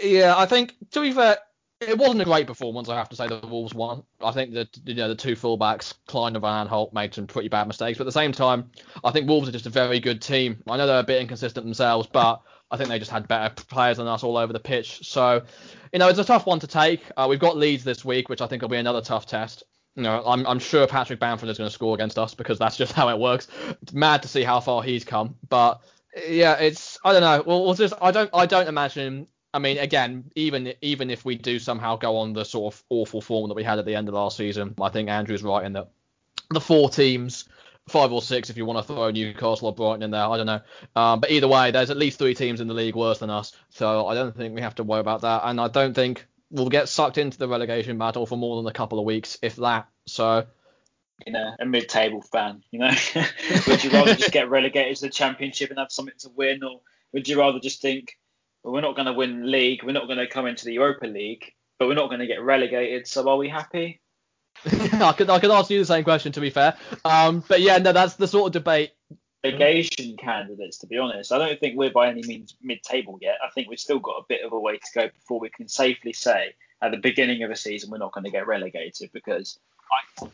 [0.03, 1.37] yeah, I think to be fair,
[1.87, 2.89] it wasn't a great performance.
[2.89, 4.03] I have to say the Wolves won.
[4.21, 7.49] I think that you know the two fullbacks, Klein and Van Aanholt, made some pretty
[7.49, 7.97] bad mistakes.
[7.97, 8.71] But at the same time,
[9.03, 10.61] I think Wolves are just a very good team.
[10.67, 12.41] I know they're a bit inconsistent themselves, but
[12.73, 15.07] I think they just had better players than us all over the pitch.
[15.07, 15.43] So,
[15.91, 17.03] you know, it's a tough one to take.
[17.15, 19.63] Uh, we've got Leeds this week, which I think will be another tough test.
[19.95, 22.75] You know, I'm, I'm sure Patrick Bamford is going to score against us because that's
[22.75, 23.47] just how it works.
[23.83, 25.81] It's mad to see how far he's come, but
[26.27, 27.43] yeah, it's I don't know.
[27.45, 29.27] We'll, we'll just I don't I don't imagine.
[29.53, 33.21] I mean, again, even even if we do somehow go on the sort of awful
[33.21, 35.73] form that we had at the end of last season, I think Andrew's right in
[35.73, 35.89] that
[36.49, 37.45] the four teams,
[37.87, 40.45] five or six, if you want to throw Newcastle or Brighton in there, I don't
[40.45, 40.61] know.
[40.95, 43.53] Um, but either way, there's at least three teams in the league worse than us,
[43.69, 45.41] so I don't think we have to worry about that.
[45.43, 48.73] And I don't think we'll get sucked into the relegation battle for more than a
[48.73, 49.87] couple of weeks, if that.
[50.05, 50.45] So.
[51.27, 52.91] You know, a mid-table fan, you know,
[53.67, 56.81] would you rather just get relegated to the championship and have something to win, or
[57.13, 58.17] would you rather just think,
[58.63, 61.05] well, we're not going to win league, we're not going to come into the Europa
[61.05, 64.01] League, but we're not going to get relegated, so are we happy?
[64.65, 66.77] I could I could ask you the same question to be fair.
[67.03, 68.91] Um, but yeah, no, that's the sort of debate
[69.43, 71.31] relegation candidates, to be honest.
[71.31, 73.35] I don't think we're by any means mid-table yet.
[73.45, 75.67] I think we've still got a bit of a way to go before we can
[75.67, 79.57] safely say at the beginning of a season we're not going to get relegated because
[79.91, 80.25] I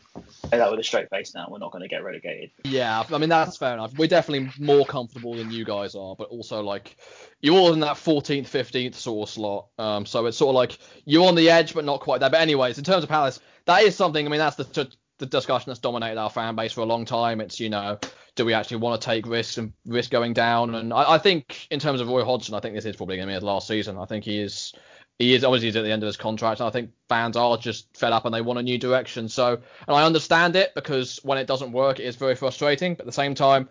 [0.48, 1.48] say that with a straight face now.
[1.50, 2.50] We're not going to get relegated.
[2.64, 3.96] Yeah, I mean that's fair enough.
[3.96, 6.96] We're definitely more comfortable than you guys are, but also like
[7.40, 9.66] you're all in that 14th, 15th sort of slot.
[9.78, 12.30] Um, so it's sort of like you're on the edge, but not quite there.
[12.30, 14.26] But anyways, in terms of Palace, that is something.
[14.26, 17.40] I mean, that's the the discussion that's dominated our fan base for a long time.
[17.40, 17.98] It's you know,
[18.34, 20.74] do we actually want to take risks and risk going down?
[20.74, 23.28] And I, I think in terms of Roy Hodgson, I think this is probably going
[23.28, 23.98] to be his last season.
[23.98, 24.72] I think he is
[25.20, 27.58] he is obviously he's at the end of his contract, and I think fans are
[27.58, 29.28] just fed up and they want a new direction.
[29.28, 32.94] So, and I understand it because when it doesn't work, it is very frustrating.
[32.94, 33.68] But at the same time,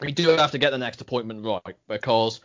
[0.00, 2.40] we do have to get the next appointment right because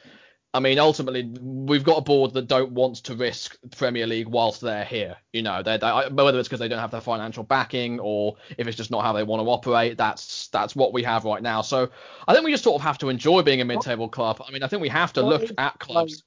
[0.56, 4.62] I mean, ultimately, we've got a board that don't want to risk Premier League whilst
[4.62, 5.18] they're here.
[5.32, 8.68] You know, they're, they're, whether it's because they don't have the financial backing or if
[8.68, 9.98] it's just not how they want to operate.
[9.98, 11.64] That's that's what we have right now.
[11.64, 11.90] So
[12.28, 14.44] I think we just sort of have to enjoy being a mid-table club.
[14.48, 16.24] I mean, I think we have to look at clubs.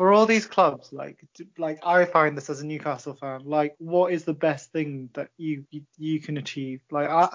[0.00, 1.18] For all these clubs, like
[1.58, 5.28] like I find this as a Newcastle fan, like what is the best thing that
[5.36, 6.80] you you, you can achieve?
[6.90, 7.28] Like I,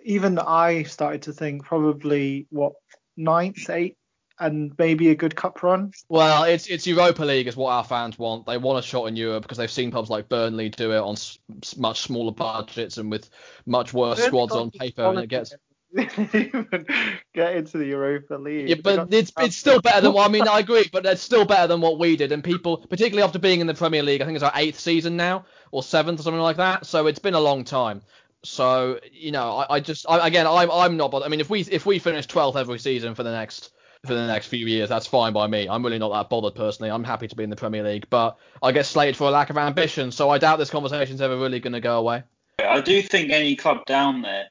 [0.00, 2.72] even I started to think probably what
[3.16, 3.96] ninth, eighth
[4.40, 5.92] and maybe a good cup run.
[6.08, 8.44] Well, it's it's Europa League is what our fans want.
[8.44, 11.12] They want a shot in Europe because they've seen clubs like Burnley do it on
[11.12, 11.38] s-
[11.76, 13.30] much smaller budgets and with
[13.66, 15.54] much worse Burnley squads on paper, and it gets.
[15.94, 18.68] get into the Europa League.
[18.68, 20.46] Yeah, but it's it's still better than what I mean.
[20.46, 22.30] I agree, but it's still better than what we did.
[22.30, 25.16] And people, particularly after being in the Premier League, I think it's our eighth season
[25.16, 26.86] now or seventh or something like that.
[26.86, 28.02] So it's been a long time.
[28.44, 31.10] So you know, I, I just I, again, I'm I'm not.
[31.10, 31.26] Bothered.
[31.26, 33.72] I mean, if we if we finish 12th every season for the next
[34.06, 35.68] for the next few years, that's fine by me.
[35.68, 36.90] I'm really not that bothered personally.
[36.90, 39.50] I'm happy to be in the Premier League, but I get slated for a lack
[39.50, 42.22] of ambition, so I doubt this conversation's ever really going to go away.
[42.60, 44.46] I do think any club down there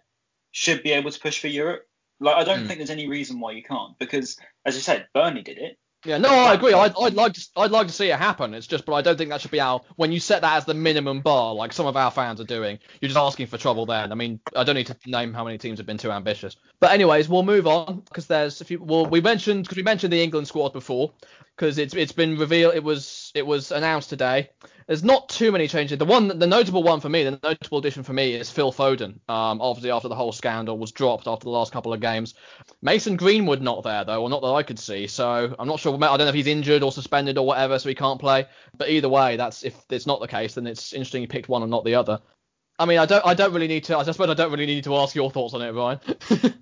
[0.52, 1.84] should be able to push for Europe.
[2.20, 2.68] Like I don't Hmm.
[2.68, 5.78] think there's any reason why you can't because, as you said, Burnley did it.
[6.06, 6.72] Yeah, no, I agree.
[6.72, 8.54] I'd, I'd like to, I'd like to see it happen.
[8.54, 9.82] It's just, but I don't think that should be our.
[9.98, 12.80] When you set that as the minimum bar, like some of our fans are doing,
[13.02, 13.86] you're just asking for trouble.
[13.86, 16.56] Then, I mean, I don't need to name how many teams have been too ambitious.
[16.80, 18.82] But anyways, we'll move on because there's a few.
[18.82, 21.12] Well, we mentioned because we mentioned the England squad before
[21.60, 22.74] because it's it's been revealed.
[22.74, 24.50] It was it was announced today.
[24.88, 25.98] There's not too many changes.
[25.98, 29.20] The one, the notable one for me, the notable addition for me is Phil Foden.
[29.30, 32.34] Um, obviously after the whole scandal was dropped after the last couple of games.
[32.82, 35.06] Mason Greenwood not there though, or not that I could see.
[35.06, 35.94] So I'm not sure.
[35.94, 38.48] I don't know if he's injured or suspended or whatever, so he can't play.
[38.78, 41.62] But either way, that's if it's not the case, then it's interesting you picked one
[41.62, 42.22] and not the other.
[42.80, 43.98] I mean, I don't, I don't really need to.
[43.98, 46.00] I suppose I don't really need to ask your thoughts on it, Ryan.
[46.08, 46.54] I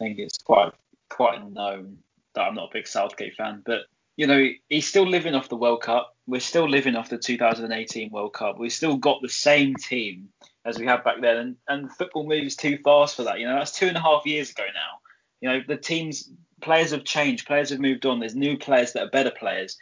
[0.00, 0.72] think it's quite
[1.10, 1.98] quite known
[2.34, 3.82] that I'm not a big Southgate fan, but
[4.18, 6.16] you know he's still living off the World Cup.
[6.26, 8.58] We're still living off the 2018 World Cup.
[8.58, 10.30] We've still got the same team
[10.64, 13.38] as we had back then, and, and football moves too fast for that.
[13.38, 14.98] You know that's two and a half years ago now.
[15.40, 16.28] You know the teams,
[16.60, 18.18] players have changed, players have moved on.
[18.18, 19.78] There's new players that are better players.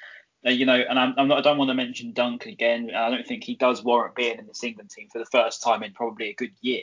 [0.46, 2.90] Uh, you know, and I'm, I'm not, I don't want to mention Dunk again.
[2.94, 5.82] I don't think he does warrant being in this England team for the first time
[5.82, 6.82] in probably a good year.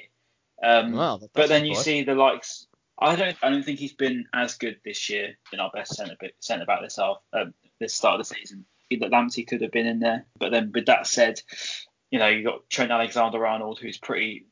[0.64, 2.66] Um, Wow, but then you see the likes.
[3.04, 3.38] I don't.
[3.44, 5.38] I don't think he's been as good this year.
[5.52, 8.66] Been our best centre centre back this half, um, this start of the season.
[8.92, 11.42] That Lamptey could have been in there, but then with that said,
[12.12, 14.46] you know you got Trent Alexander-Arnold, who's pretty.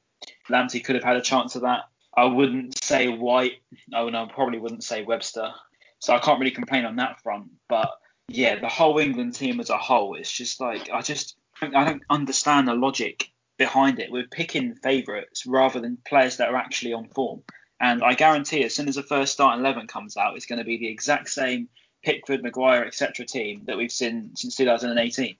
[0.49, 1.81] Lamptey could have had a chance of that.
[2.15, 3.61] I wouldn't say White.
[3.93, 5.51] Oh no, I probably wouldn't say Webster.
[5.99, 7.51] So I can't really complain on that front.
[7.69, 7.91] But
[8.27, 12.03] yeah, the whole England team as a whole, it's just like I just I don't
[12.09, 14.11] understand the logic behind it.
[14.11, 17.43] We're picking favourites rather than players that are actually on form.
[17.81, 20.65] And I guarantee, as soon as the first start eleven comes out, it's going to
[20.65, 21.67] be the exact same
[22.03, 23.25] Pickford, Maguire, etc.
[23.25, 25.35] team that we've seen since 2018.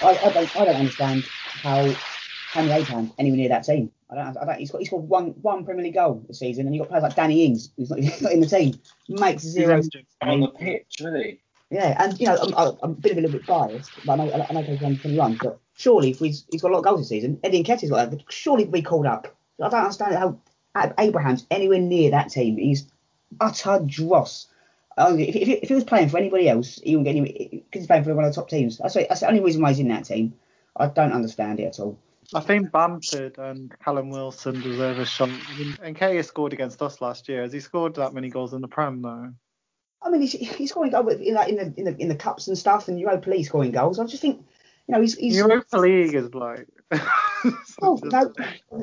[0.00, 1.24] I, I don't I don't understand
[1.62, 1.94] how
[2.52, 3.90] Tammy Abraham anywhere near that team.
[4.10, 6.66] I don't, I don't he's got he's got one one Premier League goal this season,
[6.66, 8.74] and you've got players like Danny Ings who's not, he's not in the team.
[9.08, 9.76] Makes zero.
[9.76, 11.40] He's On the pitch, really.
[11.70, 14.16] yeah, and you know I'm, I'm a bit of a little bit biased, but I
[14.16, 16.84] know I know he's only 21, but surely if he's, he's got a lot of
[16.84, 19.34] goals this season, Eddie Nketiah's got that, surely he'd be called up.
[19.62, 20.38] I don't understand how A-
[20.98, 22.56] Abraham's anywhere near that team.
[22.56, 22.86] He's
[23.40, 24.46] utter dross.
[24.98, 27.86] If, if, if he was playing for anybody else, he wouldn't get any because he's
[27.86, 28.78] playing for one of the top teams.
[28.78, 30.34] That's, that's the only reason why he's in that team.
[30.76, 31.98] I don't understand it at all.
[32.34, 35.28] I think Bamford and um, Callum Wilson deserve a shot.
[35.28, 37.42] Mean, Nketiah scored against us last year.
[37.42, 39.32] Has he scored that many goals in the Prem though?
[40.02, 42.48] I mean, he's, he's scoring goals in, like, in the in the in the cups
[42.48, 43.98] and stuff, and Europa League scoring goals.
[43.98, 44.44] I just think,
[44.88, 46.66] you know, he's he's Europa League is like.
[47.82, 48.32] oh, no,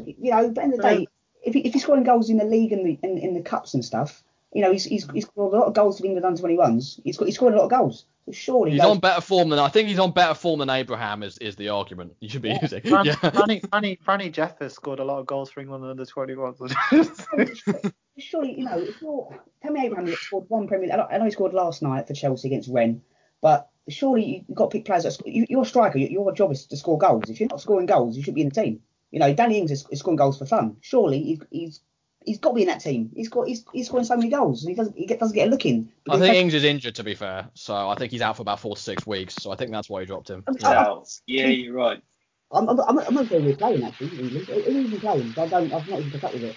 [0.05, 1.07] you know, but at the end of the day,
[1.43, 3.73] if, he, if he's scoring goals in the league and the in, in the cups
[3.73, 4.23] and stuff,
[4.53, 6.99] you know, he's he's, he's scored a lot of goals for England under 21s.
[7.03, 8.05] He's got he's scored a lot of goals.
[8.25, 10.69] So surely He's goals- on better form than I think he's on better form than
[10.69, 12.81] Abraham is is the argument you should be using.
[12.81, 13.13] Fran- Yeah.
[13.15, 17.93] Franny, Franny, Franny Jeffers scored a lot of goals for England under 21s.
[18.17, 21.25] surely, you know, if you're Tammy Abraham that scored one Premier, I know- I know
[21.25, 23.01] he scored last night for Chelsea against Rennes,
[23.41, 25.97] but surely you've got to pick players that sc- you, you're a striker.
[25.97, 27.29] Your, your job is to score goals.
[27.29, 28.81] If you're not scoring goals, you should be in the team.
[29.11, 30.77] You know, Danny Ings is, is scoring goals for fun.
[30.81, 31.79] Surely he's he's,
[32.25, 33.11] he's got to be in that team.
[33.15, 34.63] He's got he's, he's scoring so many goals.
[34.63, 35.91] He doesn't he get, doesn't get a look in.
[36.09, 38.59] I think Ings is injured to be fair, so I think he's out for about
[38.59, 39.35] four to six weeks.
[39.35, 40.43] So I think that's why he dropped him.
[40.47, 40.91] I'm, Yeah.
[40.91, 42.01] I'm, Yeah, you're right.
[42.51, 44.07] I'm, I'm, I'm, I'm not going to be playing actually.
[44.07, 44.47] England.
[44.47, 45.33] Who's even playing?
[45.37, 45.73] I don't.
[45.73, 46.55] I've not even kept up with it.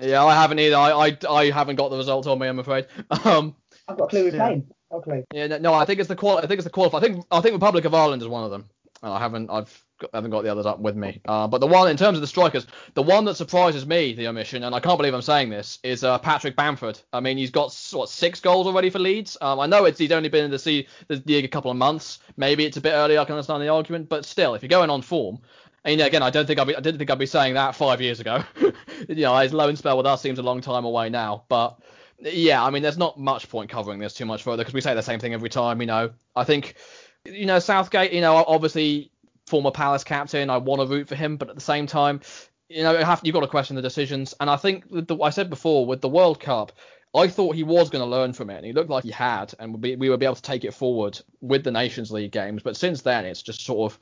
[0.00, 0.76] Yeah, I haven't either.
[0.76, 2.86] I, I I haven't got the results on me, I'm afraid.
[3.24, 3.54] Um,
[3.88, 4.40] I've got a clue who's Yeah.
[4.46, 4.66] playing.
[4.90, 5.24] No clue.
[5.32, 6.38] yeah, no, no, I think it's the qual.
[6.38, 6.98] I think it's the qualify.
[6.98, 8.68] I think I think Republic of Ireland is one of them.
[9.02, 11.20] And I haven't I've haven't got the others up with me.
[11.24, 14.26] Uh, but the one in terms of the strikers, the one that surprises me, the
[14.28, 16.98] omission, and I can't believe I'm saying this, is uh, Patrick Bamford.
[17.12, 19.36] I mean, he's got what six goals already for Leeds.
[19.40, 21.76] Um, I know it's he's only been in the sea the league a couple of
[21.76, 22.20] months.
[22.36, 23.18] Maybe it's a bit early.
[23.18, 25.40] I can understand the argument, but still, if you're going on form.
[25.84, 28.00] And again, I don't think I'd be, I didn't think I'd be saying that five
[28.00, 28.44] years ago.
[29.08, 31.44] you know, his loan spell with us seems a long time away now.
[31.48, 31.76] But
[32.20, 34.94] yeah, I mean, there's not much point covering this too much further because we say
[34.94, 35.80] the same thing every time.
[35.80, 36.76] You know, I think,
[37.24, 39.10] you know, Southgate, you know, obviously
[39.46, 42.20] former Palace captain, I want to root for him, but at the same time,
[42.68, 44.34] you know, have you've got to question the decisions.
[44.40, 46.72] And I think the, I said before with the World Cup,
[47.14, 49.52] I thought he was going to learn from it, and he looked like he had,
[49.58, 52.62] and be, we would be able to take it forward with the Nations League games.
[52.62, 53.98] But since then, it's just sort of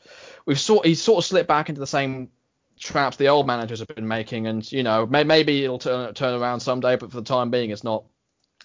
[0.47, 2.31] we've sort he's sort of slipped back into the same
[2.79, 6.41] traps the old managers have been making, and you know may, maybe it'll turn turn
[6.41, 8.05] around someday, but for the time being, it's not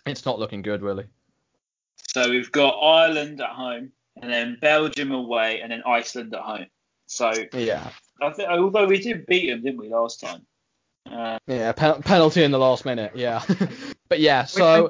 [0.05, 1.05] it's not looking good really.
[2.09, 6.67] So we've got Ireland at home, and then Belgium away, and then Iceland at home.
[7.07, 7.89] So Yeah,
[8.21, 10.45] I think, although we did beat them, didn't we, last time?
[11.09, 13.11] Uh, yeah, pen- penalty in the last minute.
[13.15, 13.43] Yeah,
[14.09, 14.89] but yeah, so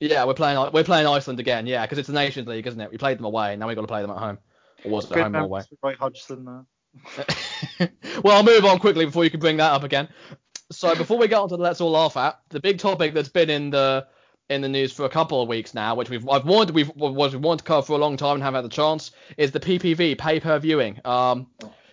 [0.00, 1.66] yeah, we're playing we're playing Iceland again.
[1.66, 2.90] Yeah, because it's the Nations League, isn't it?
[2.90, 4.38] We played them away, now we got to play them at home.
[4.84, 5.62] Or was it at Good home or away?
[5.82, 7.90] Roy Hodgson there.
[8.22, 10.08] well, I'll move on quickly before you can bring that up again.
[10.70, 13.28] So before we get on to the let's all laugh at, the big topic that's
[13.28, 14.06] been in the
[14.50, 17.32] in the news for a couple of weeks now, which we've I've wanted we've was
[17.32, 19.60] we wanted to cover for a long time and haven't had the chance, is the
[19.60, 21.00] PPV pay per viewing.
[21.04, 21.48] Um,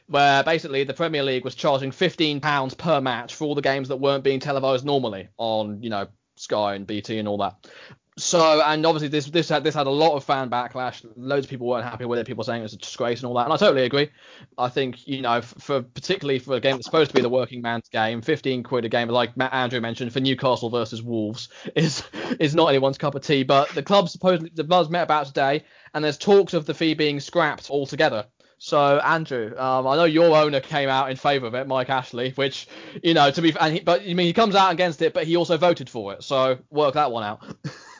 [0.07, 3.87] where basically the Premier League was charging 15 pounds per match for all the games
[3.87, 7.67] that weren't being televised normally on you know Sky and BT and all that.
[8.17, 11.05] So and obviously this this had this had a lot of fan backlash.
[11.17, 12.25] Loads of people weren't happy with it.
[12.25, 13.43] People saying it was a disgrace and all that.
[13.43, 14.09] And I totally agree.
[14.57, 17.61] I think you know for particularly for a game that's supposed to be the working
[17.61, 22.03] man's game, 15 quid a game, like Andrew mentioned, for Newcastle versus Wolves is
[22.39, 23.43] is not anyone's cup of tea.
[23.43, 26.93] But the club supposedly the Buzz met about today, and there's talks of the fee
[26.93, 28.27] being scrapped altogether.
[28.59, 32.31] So Andrew, um, I know your owner came out in favour of it, Mike Ashley,
[32.31, 32.69] which
[33.03, 35.25] you know to be, and he, but I mean he comes out against it, but
[35.25, 36.23] he also voted for it.
[36.23, 37.43] So work that one out.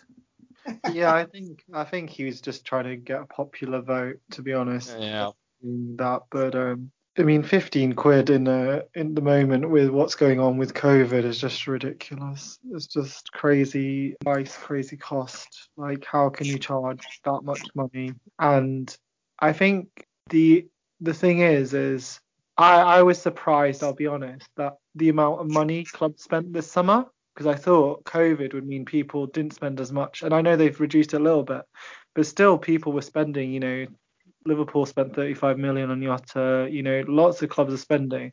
[0.91, 4.41] yeah, I think I think he was just trying to get a popular vote, to
[4.41, 4.95] be honest.
[4.99, 5.31] Yeah.
[5.61, 10.39] That, but um, I mean, 15 quid in uh, in the moment with what's going
[10.39, 12.59] on with COVID is just ridiculous.
[12.71, 15.69] It's just crazy price, crazy cost.
[15.77, 18.13] Like, how can you charge that much money?
[18.37, 18.95] And
[19.39, 20.67] I think the
[20.99, 22.19] the thing is, is
[22.57, 23.81] I I was surprised.
[23.81, 28.05] I'll be honest that the amount of money clubs spent this summer because I thought
[28.05, 30.23] COVID would mean people didn't spend as much.
[30.23, 31.63] And I know they've reduced a little bit,
[32.13, 33.85] but still people were spending, you know,
[34.45, 38.31] Liverpool spent 35 million on Jota, you know, lots of clubs are spending.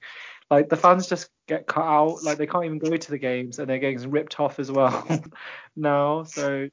[0.51, 3.59] Like the fans just get cut out, like they can't even go to the games
[3.59, 5.07] and they're getting ripped off as well
[5.77, 6.23] now.
[6.25, 6.69] So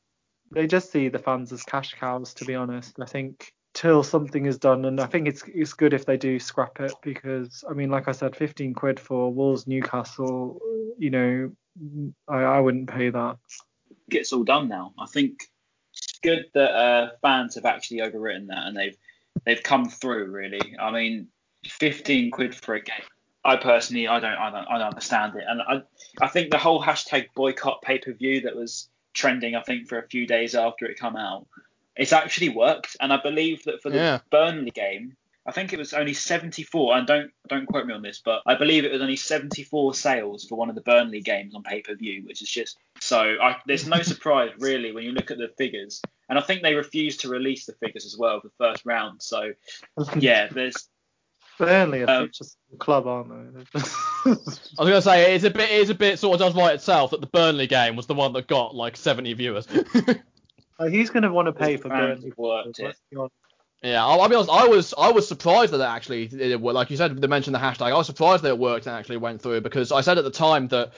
[0.52, 2.96] they just see the fans as cash cows, to be honest.
[3.00, 6.40] I think till something is done, and I think it's it's good if they do
[6.40, 10.60] scrap it because I mean, like I said, 15 quid for Wolves Newcastle,
[10.98, 11.52] you know,
[12.28, 13.38] I, I wouldn't pay that.
[14.10, 14.94] Gets all done now.
[15.00, 15.44] I think
[15.94, 18.98] it's good that uh, fans have actually overwritten that and they've
[19.46, 20.26] they've come through.
[20.26, 21.28] Really, I mean,
[21.66, 23.04] 15 quid for a game.
[23.46, 25.82] I personally, I don't, I don't, I don't understand it, and I,
[26.22, 29.98] I think the whole hashtag boycott pay per view that was trending, I think, for
[29.98, 31.48] a few days after it come out,
[32.00, 34.20] it's actually worked, and I believe that for the Yeah.
[34.32, 36.96] Burnley game, I think it was only 74.
[36.98, 40.46] And don't don't quote me on this, but I believe it was only 74 sales
[40.46, 43.20] for one of the Burnley games on pay per view, which is just so.
[43.42, 46.76] I, there's no surprise really when you look at the figures, and I think they
[46.76, 49.22] refused to release the figures as well for the first round.
[49.22, 49.54] So
[50.18, 50.88] yeah, there's
[51.58, 53.64] Burnley are Um, such a club, aren't they?
[54.26, 57.12] I was gonna say it's a bit it's a bit sort of does right itself
[57.12, 59.68] that the Burnley game was the one that got like 70 viewers.
[60.80, 62.34] Like, who's going to want to pay for fans Burnley?
[62.38, 62.86] worked it.
[62.86, 63.34] Let's be honest.
[63.84, 64.50] Yeah, I'll, I'll be honest.
[64.50, 66.76] I was I was surprised that it actually it, worked.
[66.76, 67.92] Like you said, they mentioned the hashtag.
[67.92, 70.32] I was surprised that it worked and actually went through because I said at the
[70.32, 70.94] time that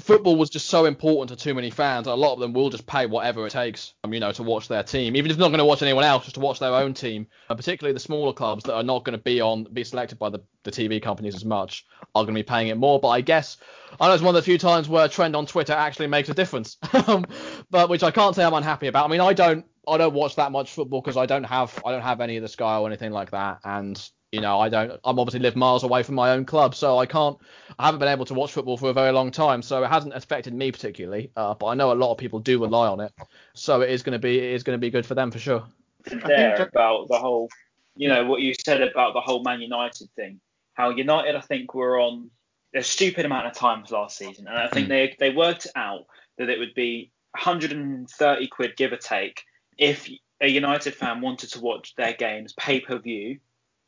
[0.00, 2.06] football was just so important to too many fans.
[2.06, 4.68] A lot of them will just pay whatever it takes, um, you know, to watch
[4.68, 6.72] their team, even if they're not going to watch anyone else, just to watch their
[6.72, 7.26] own team.
[7.48, 10.30] Uh, particularly the smaller clubs that are not going to be on be selected by
[10.30, 13.00] the, the TV companies as much are going to be paying it more.
[13.00, 13.56] But I guess
[14.00, 16.28] I know it's one of the few times where a trend on Twitter actually makes
[16.28, 17.24] a difference, um,
[17.70, 19.06] but which I can't say I'm unhappy about.
[19.06, 21.92] I mean, I don't I don't watch that much football because I don't have I
[21.92, 24.92] don't have any of the Sky or anything like that, and you know I don't
[25.04, 27.38] I'm obviously live miles away from my own club, so I can't
[27.78, 30.14] I haven't been able to watch football for a very long time, so it hasn't
[30.14, 31.30] affected me particularly.
[31.36, 33.12] Uh, but I know a lot of people do rely on it,
[33.54, 35.38] so it is going to be it is going to be good for them for
[35.38, 35.64] sure.
[36.04, 37.48] there about the whole,
[37.96, 40.40] you know, what you said about the whole Man United thing.
[40.74, 42.30] How United, I think, were on
[42.74, 46.50] a stupid amount of times last season, and I think they they worked out that
[46.50, 49.42] it would be 130 quid give or take
[49.76, 50.08] if
[50.40, 53.38] a United fan wanted to watch their games pay per view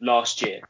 [0.01, 0.61] last year.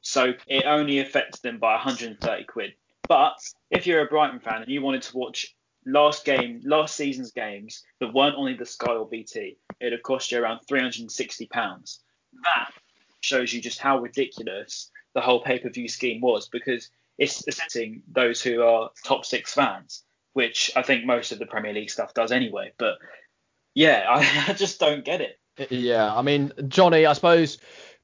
[0.00, 2.74] So it only affected them by 130 quid.
[3.08, 3.38] But
[3.70, 7.84] if you're a Brighton fan and you wanted to watch last game, last season's games
[8.00, 12.00] that weren't on either Sky or BT, it'd have cost you around 360 pounds.
[12.44, 12.72] That
[13.20, 18.62] shows you just how ridiculous the whole pay-per-view scheme was because it's assessing those who
[18.62, 22.72] are top six fans, which I think most of the Premier League stuff does anyway.
[22.76, 22.98] But
[23.74, 25.38] yeah, I, I just don't get it.
[25.70, 27.58] Yeah, I mean, Johnny, I suppose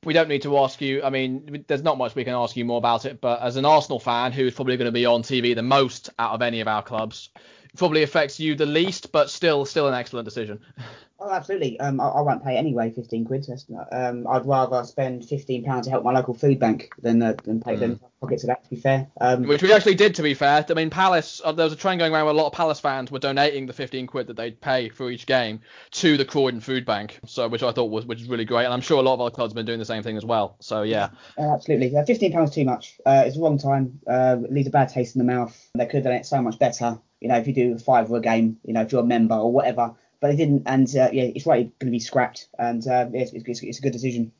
[0.05, 1.03] we don't need to ask you.
[1.03, 3.65] I mean, there's not much we can ask you more about it, but as an
[3.65, 6.69] Arsenal fan who's probably going to be on TV the most out of any of
[6.69, 7.31] our clubs,
[7.77, 10.61] probably affects you the least, but still, still an excellent decision.
[11.25, 11.79] Oh, absolutely.
[11.79, 12.91] Um, I, I won't pay anyway.
[12.91, 13.45] Fifteen quid.
[13.47, 17.23] That's not- Um, I'd rather spend fifteen pounds to help my local food bank than
[17.23, 18.65] uh, than pay them pockets of that.
[18.65, 19.07] To be fair.
[19.21, 20.65] Um, Which we actually did, to be fair.
[20.69, 21.40] I mean, Palace.
[21.44, 23.67] Uh, there was a trend going around where a lot of Palace fans were donating
[23.67, 25.61] the 15 quid that they'd pay for each game
[25.92, 27.21] to the Croydon Food Bank.
[27.27, 29.21] So, which I thought was, which is really great, and I'm sure a lot of
[29.21, 30.57] other clubs have been doing the same thing as well.
[30.61, 31.11] So, yeah.
[31.38, 31.96] Uh, absolutely.
[31.96, 32.99] Uh, Fifteen pounds too much.
[33.07, 34.01] Uh, it's the wrong time.
[34.09, 35.57] Uh, it leaves a bad taste in the mouth.
[35.77, 36.99] They could have done it so much better.
[37.21, 39.37] You know, if you do five for a game, you know, if you're a member
[39.37, 39.94] or whatever.
[40.23, 42.46] But they didn't, and uh, yeah, it's right going to be scrapped.
[42.56, 44.31] And uh, it's, it's, it's a good decision.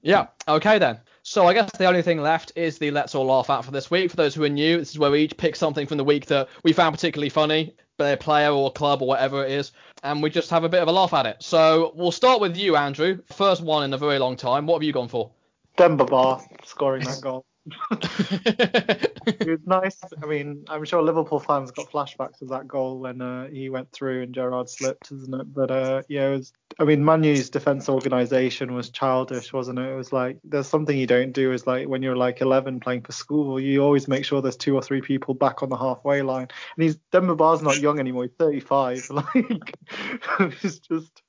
[0.00, 0.28] Yeah.
[0.48, 1.00] Okay then.
[1.22, 3.90] So I guess the only thing left is the let's all laugh at for this
[3.90, 4.10] week.
[4.10, 6.24] For those who are new, this is where we each pick something from the week
[6.26, 9.72] that we found particularly funny, be a player or a club or whatever it is,
[10.02, 11.42] and we just have a bit of a laugh at it.
[11.42, 13.20] So we'll start with you, Andrew.
[13.26, 14.66] First one in a very long time.
[14.66, 15.30] What have you gone for?
[15.76, 17.44] Demba Ba scoring that goal.
[19.28, 19.98] it was nice.
[20.22, 23.92] I mean, I'm sure Liverpool fans got flashbacks of that goal when uh, he went
[23.92, 25.54] through and Gerrard slipped, isn't it?
[25.54, 26.52] But uh, yeah, it was.
[26.78, 29.90] I mean, Manu's defense organisation was childish, wasn't it?
[29.90, 33.02] It was like there's something you don't do is like when you're like 11 playing
[33.02, 36.22] for school, you always make sure there's two or three people back on the halfway
[36.22, 36.48] line.
[36.76, 39.10] And he's Demba Ba's not young anymore; he's 35.
[39.18, 39.74] Like
[40.62, 41.22] it's just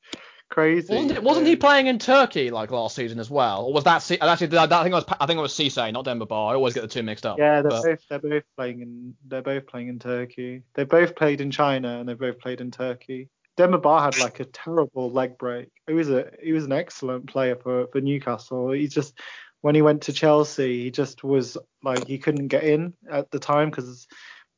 [0.49, 0.93] crazy.
[0.93, 3.99] Wasn't, it, wasn't he playing in Turkey like last season as well, or was that?
[3.99, 5.05] C- actually, I think it was.
[5.19, 6.35] I think it was Cisse, not Demba Ba.
[6.35, 7.37] I always get the two mixed up.
[7.37, 10.63] Yeah, they're but- both they're both playing in they're both playing in Turkey.
[10.73, 13.29] They both played in China and they both played in Turkey.
[13.57, 15.69] Demba Ba had like a terrible leg break.
[15.85, 18.71] He was a he was an excellent player for for Newcastle.
[18.71, 19.19] He just
[19.61, 23.39] when he went to Chelsea, he just was like he couldn't get in at the
[23.39, 24.07] time because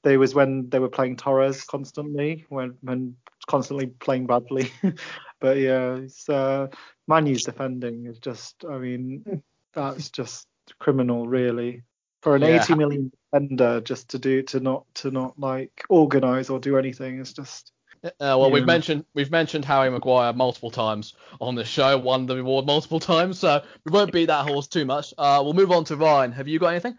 [0.04, 3.16] they was when they were playing Torres constantly when when
[3.48, 4.72] constantly playing badly.
[5.42, 6.68] but yeah, it's uh,
[7.08, 10.48] Manu's defending is just I mean that's just
[10.80, 11.84] criminal really
[12.22, 12.62] for an Yeah.
[12.62, 17.20] 80 million defender just to do to not to not like organize or do anything
[17.20, 17.74] is just
[18.04, 22.38] Uh, well, we've mentioned we've mentioned Harry Maguire multiple times on the show, won the
[22.38, 25.14] award multiple times, so we won't beat that horse too much.
[25.18, 26.32] Uh, we'll move on to Ryan.
[26.32, 26.98] Have you got anything?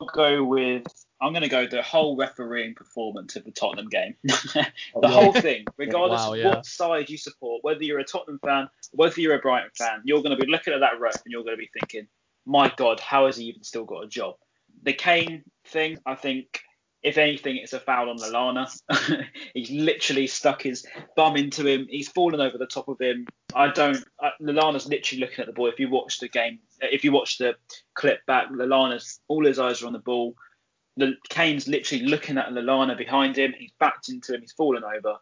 [0.00, 0.86] I'll go with.
[1.24, 4.14] I'm going to go the whole refereeing performance of the Tottenham game.
[4.94, 8.38] Oh, the whole thing, regardless Wow, of what side you support, whether you're a Tottenham
[8.44, 11.32] fan, whether you're a Brighton fan, you're going to be looking at that ref and
[11.32, 12.06] you're going to be thinking,
[12.46, 14.36] my God, how has he even still got a job?
[14.82, 16.60] The Kane thing, I think,
[17.02, 18.70] if anything, it's a foul on Lallana.
[19.54, 21.86] He's literally stuck his bum into him.
[21.88, 23.26] He's fallen over the top of him.
[23.54, 24.02] I don't.
[24.20, 25.68] I, Lallana's literally looking at the ball.
[25.68, 27.54] If you watch the game, if you watch the
[27.94, 30.34] clip back, Lallana's all his eyes are on the ball.
[31.28, 33.54] Kane's literally looking at Lallana behind him.
[33.58, 34.40] He's backed into him.
[34.40, 35.16] He's fallen over.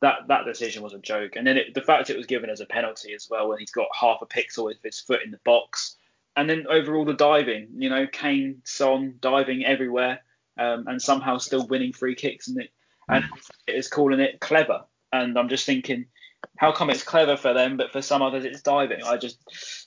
[0.00, 1.36] That that decision was a joke.
[1.36, 3.70] And then it, the fact it was given as a penalty as well, when he's
[3.70, 5.96] got half a pixel with his foot in the box.
[6.36, 10.20] And then overall the diving, you know, Kane, Son diving everywhere,
[10.56, 12.70] um, and somehow still winning free kicks, and it
[13.08, 13.24] and
[13.66, 14.84] it is calling it clever.
[15.12, 16.06] And I'm just thinking,
[16.56, 19.02] how come it's clever for them, but for some others it's diving?
[19.02, 19.38] I just,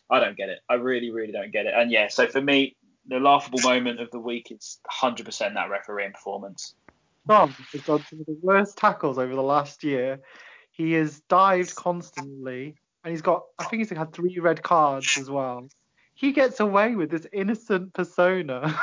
[0.09, 0.59] I don't get it.
[0.67, 1.73] I really, really don't get it.
[1.75, 2.75] And yeah, so for me,
[3.07, 6.75] the laughable moment of the week is 100% that refereeing performance.
[7.27, 10.19] Son has done some of the worst tackles over the last year.
[10.71, 15.29] He has dived constantly, and he's got, I think he's had three red cards as
[15.29, 15.67] well.
[16.13, 18.79] He gets away with this innocent persona.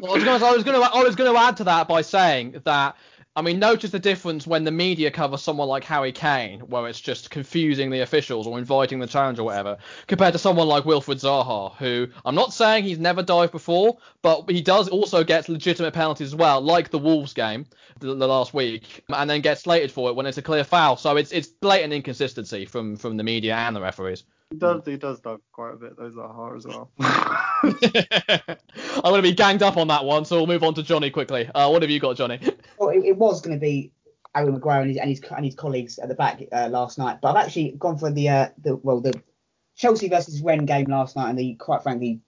[0.00, 1.64] Well, I was going to, I was going to, I was going to add to
[1.64, 2.96] that by saying that,
[3.36, 7.00] I mean, notice the difference when the media cover someone like Harry Kane, where it's
[7.00, 9.76] just confusing the officials or inviting the challenge or whatever,
[10.06, 14.48] compared to someone like Wilfried Zaha, who I'm not saying he's never dived before, but
[14.48, 17.66] he does also get legitimate penalties as well, like the Wolves game
[17.98, 20.96] the, the last week, and then gets slated for it when it's a clear foul.
[20.96, 24.22] So it's it's blatant inconsistency from from the media and the referees.
[24.52, 25.96] he does, he does dive quite a bit.
[25.96, 26.88] Those are hard as well.
[27.02, 27.72] I'm
[29.02, 31.48] going to be ganged up on that one, so we'll move on to Johnny quickly.
[31.52, 32.38] Uh, what have you got, Johnny?
[32.78, 33.92] Well, it, it was going to be
[34.34, 37.18] Harry Maguire and his, and his and his colleagues at the back uh, last night,
[37.20, 39.14] but I've actually gone for the uh, the well the
[39.76, 42.20] Chelsea versus Rennes game last night, and the quite frankly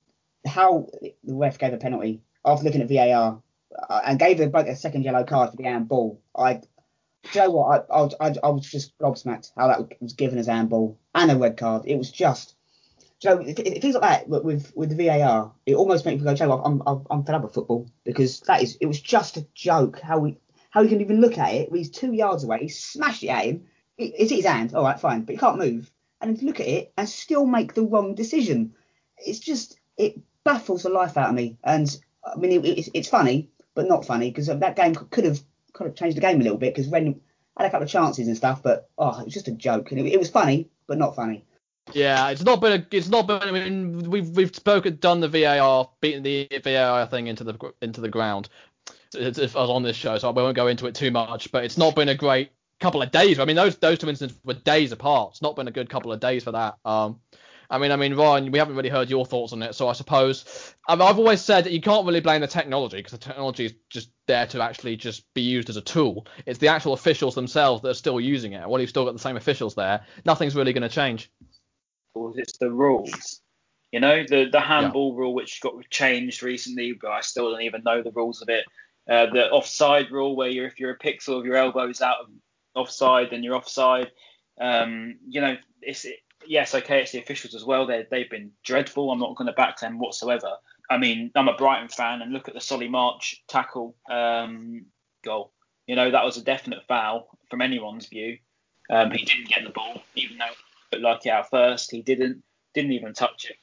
[0.46, 0.88] how
[1.24, 3.42] the ref gave a penalty after looking at VAR
[3.88, 6.20] uh, and gave both a second yellow card for the handball.
[6.36, 6.60] I, do
[7.32, 7.86] you know what?
[7.90, 11.36] I, I, I, I was just gobsmacked how that was given as handball and a
[11.36, 11.82] red card.
[11.86, 12.55] It was just.
[13.24, 16.44] Know, it, things like that with with the VAR, it almost makes me go, "Do
[16.44, 19.00] you know what, I'm, I'm I'm fed up with football because that is it was
[19.00, 20.36] just a joke how we
[20.70, 21.70] how he can even look at it.
[21.72, 23.66] He's two yards away, he smashed it at him.
[23.96, 25.90] It, it's his hand, all right, fine, but he can't move
[26.20, 28.74] and look at it and still make the wrong decision.
[29.16, 31.56] It's just it baffles the life out of me.
[31.64, 31.88] And
[32.24, 35.40] I mean, it, it's, it's funny, but not funny because that game could have
[35.72, 37.16] could have changed the game a little bit because Rennes
[37.56, 40.00] had a couple of chances and stuff, but oh, it was just a joke and
[40.00, 41.44] it, it was funny, but not funny.
[41.92, 42.80] Yeah, it's not been.
[42.80, 43.42] A, it's not been.
[43.42, 48.00] I mean, we've we've spoken, done the VAR, beaten the VAR thing into the into
[48.00, 48.48] the ground.
[49.14, 51.52] It's, it's on this show, so I won't go into it too much.
[51.52, 53.38] But it's not been a great couple of days.
[53.38, 55.30] I mean, those those two incidents were days apart.
[55.32, 56.76] It's not been a good couple of days for that.
[56.84, 57.20] Um,
[57.68, 59.92] I mean, I mean, Ryan, we haven't really heard your thoughts on it, so I
[59.92, 63.66] suppose I've, I've always said that you can't really blame the technology because the technology
[63.66, 66.26] is just there to actually just be used as a tool.
[66.46, 68.68] It's the actual officials themselves that are still using it.
[68.68, 70.04] Well, you've still got the same officials there.
[70.24, 71.30] Nothing's really going to change.
[72.16, 73.40] Rules, it's the rules.
[73.92, 77.82] You know, the the handball rule which got changed recently, but I still don't even
[77.84, 78.64] know the rules of it.
[79.08, 82.26] Uh, the offside rule, where you're if you're a pixel of your elbows out of
[82.74, 84.10] offside, then you're offside.
[84.60, 87.86] Um, you know, it's it, yes, okay, it's the officials as well.
[87.86, 89.10] They they've been dreadful.
[89.10, 90.50] I'm not going to back them whatsoever.
[90.90, 94.86] I mean, I'm a Brighton fan, and look at the Solly March tackle um,
[95.24, 95.52] goal.
[95.86, 98.38] You know, that was a definite foul from anyone's view.
[98.90, 100.44] Um, he didn't get the ball, even though
[101.00, 101.90] looked like it at first.
[101.90, 102.42] He didn't
[102.74, 103.56] didn't even touch it.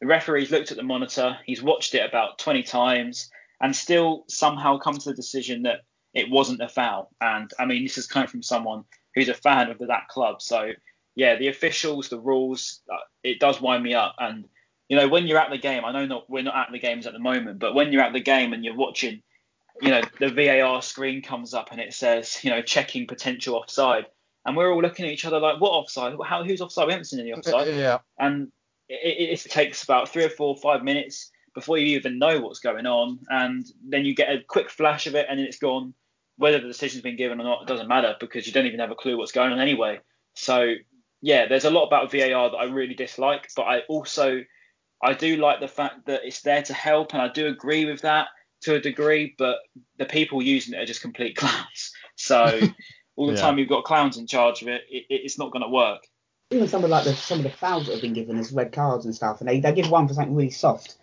[0.00, 1.36] The referee's looked at the monitor.
[1.44, 3.28] He's watched it about 20 times,
[3.60, 5.80] and still somehow come to the decision that
[6.14, 7.10] it wasn't a foul.
[7.20, 8.84] And I mean, this is coming from someone
[9.14, 10.40] who's a fan of that club.
[10.40, 10.72] So
[11.14, 14.14] yeah, the officials, the rules, uh, it does wind me up.
[14.18, 14.46] And
[14.88, 17.06] you know, when you're at the game, I know not we're not at the games
[17.06, 19.22] at the moment, but when you're at the game and you're watching,
[19.80, 24.06] you know, the VAR screen comes up and it says, you know, checking potential offside,
[24.44, 26.14] and we're all looking at each other like, what offside?
[26.24, 26.86] How who's offside?
[26.86, 27.74] We haven't seen any offside.
[27.74, 27.98] Yeah.
[28.18, 28.50] And
[28.88, 32.60] it, it, it takes about three or four, five minutes before you even know what's
[32.60, 35.94] going on, and then you get a quick flash of it, and then it's gone.
[36.36, 38.90] Whether the decision's been given or not, it doesn't matter because you don't even have
[38.90, 40.00] a clue what's going on anyway.
[40.34, 40.74] So
[41.20, 44.42] yeah, there's a lot about VAR that I really dislike, but I also
[45.02, 48.02] I do like the fact that it's there to help, and I do agree with
[48.02, 48.28] that
[48.62, 49.34] to a degree.
[49.36, 49.58] But
[49.98, 51.92] the people using it are just complete clowns.
[52.16, 52.60] So
[53.20, 53.40] all the Yeah.
[53.42, 56.06] time you've got clowns in charge of it, it it's not going to work.
[56.50, 58.72] even some of like the some of the fouls that have been given as red
[58.72, 60.96] cards and stuff, and they, they give one for something really soft,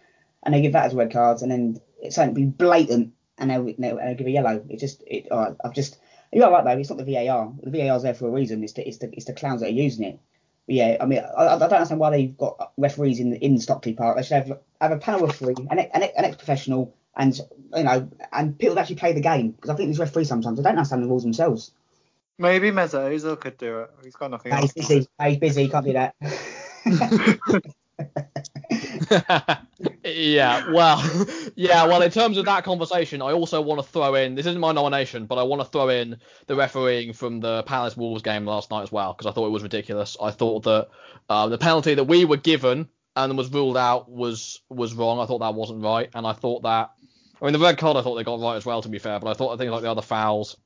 [0.43, 3.63] and they give that as red cards, and then it's something be blatant, and they'll,
[3.77, 4.65] they'll, they'll give a yellow.
[4.67, 5.97] It just it uh, I've just
[6.33, 6.71] you're right though.
[6.71, 7.53] It's not the VAR.
[7.63, 8.63] The VAR's there for a reason.
[8.63, 10.19] It's the it's the it's the clowns that are using it.
[10.65, 13.93] But yeah, I mean, I, I don't understand why they've got referees in in Stockley
[13.93, 14.17] Park.
[14.17, 17.39] They should have have a panel referee, an, ex- an, ex- an ex-professional, and
[17.73, 19.51] you know, and people that actually play the game.
[19.51, 21.71] Because I think these referees sometimes they don't understand the rules themselves.
[22.39, 23.89] Maybe Mesut Ozil could do it.
[24.03, 24.71] He's got nothing Nah, else.
[24.73, 25.07] he's busy.
[25.19, 25.63] Nah, He's busy.
[25.63, 26.15] He can't do that.
[30.03, 31.03] yeah, well,
[31.55, 34.59] yeah, well, in terms of that conversation, I also want to throw in this isn't
[34.59, 36.17] my nomination, but I want to throw in
[36.47, 39.51] the refereeing from the Palace Wolves game last night as well because I thought it
[39.51, 40.17] was ridiculous.
[40.21, 40.89] I thought that
[41.29, 45.19] uh, the penalty that we were given and was ruled out was was wrong.
[45.19, 46.91] I thought that wasn't right, and I thought that
[47.41, 49.19] I mean the red card I thought they got right as well to be fair,
[49.19, 50.57] but I thought things like the other fouls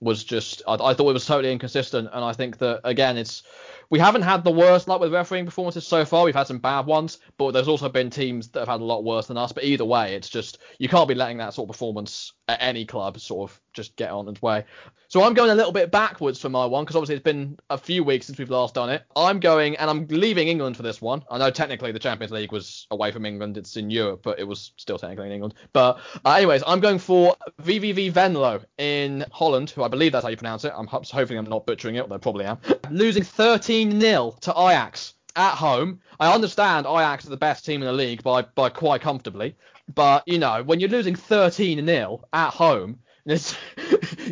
[0.00, 3.42] was just I, I thought it was totally inconsistent, and I think that again it's
[3.90, 6.24] we haven't had the worst luck with refereeing performances so far.
[6.24, 9.04] We've had some bad ones, but there's also been teams that have had a lot
[9.04, 9.52] worse than us.
[9.52, 12.84] But either way, it's just you can't be letting that sort of performance at any
[12.84, 14.64] club sort of just get on its way.
[15.10, 17.78] So I'm going a little bit backwards for my one because obviously it's been a
[17.78, 19.04] few weeks since we've last done it.
[19.16, 21.22] I'm going and I'm leaving England for this one.
[21.30, 24.44] I know technically the Champions League was away from England, it's in Europe, but it
[24.44, 25.54] was still technically in England.
[25.72, 30.30] But uh, anyways, I'm going for VVV Venlo in Holland, who I believe that's how
[30.30, 30.74] you pronounce it.
[30.76, 32.58] I'm ho- hoping I'm not butchering it, although I probably am.
[32.90, 36.00] Losing 13 0 to Ajax at home.
[36.20, 39.56] I understand Ajax are the best team in the league by by quite comfortably,
[39.94, 43.56] but you know when you're losing 13 0 at home, it's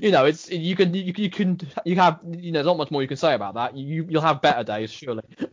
[0.00, 2.90] you know it's you can you, you can you have you know there's not much
[2.90, 3.76] more you can say about that.
[3.76, 5.22] You you'll have better days surely.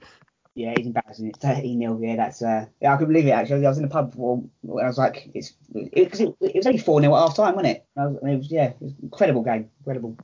[0.55, 1.29] Yeah, it's embarrassing.
[1.29, 1.99] It's 13 0.
[1.99, 3.65] Yeah, that's uh, yeah, I couldn't believe it actually.
[3.65, 6.67] I was in the pub before, and I was like, it's because it, it, was
[6.67, 7.85] only 4 0 at half time, wasn't it?
[7.97, 10.15] I was, it was yeah, it was an incredible game, incredible.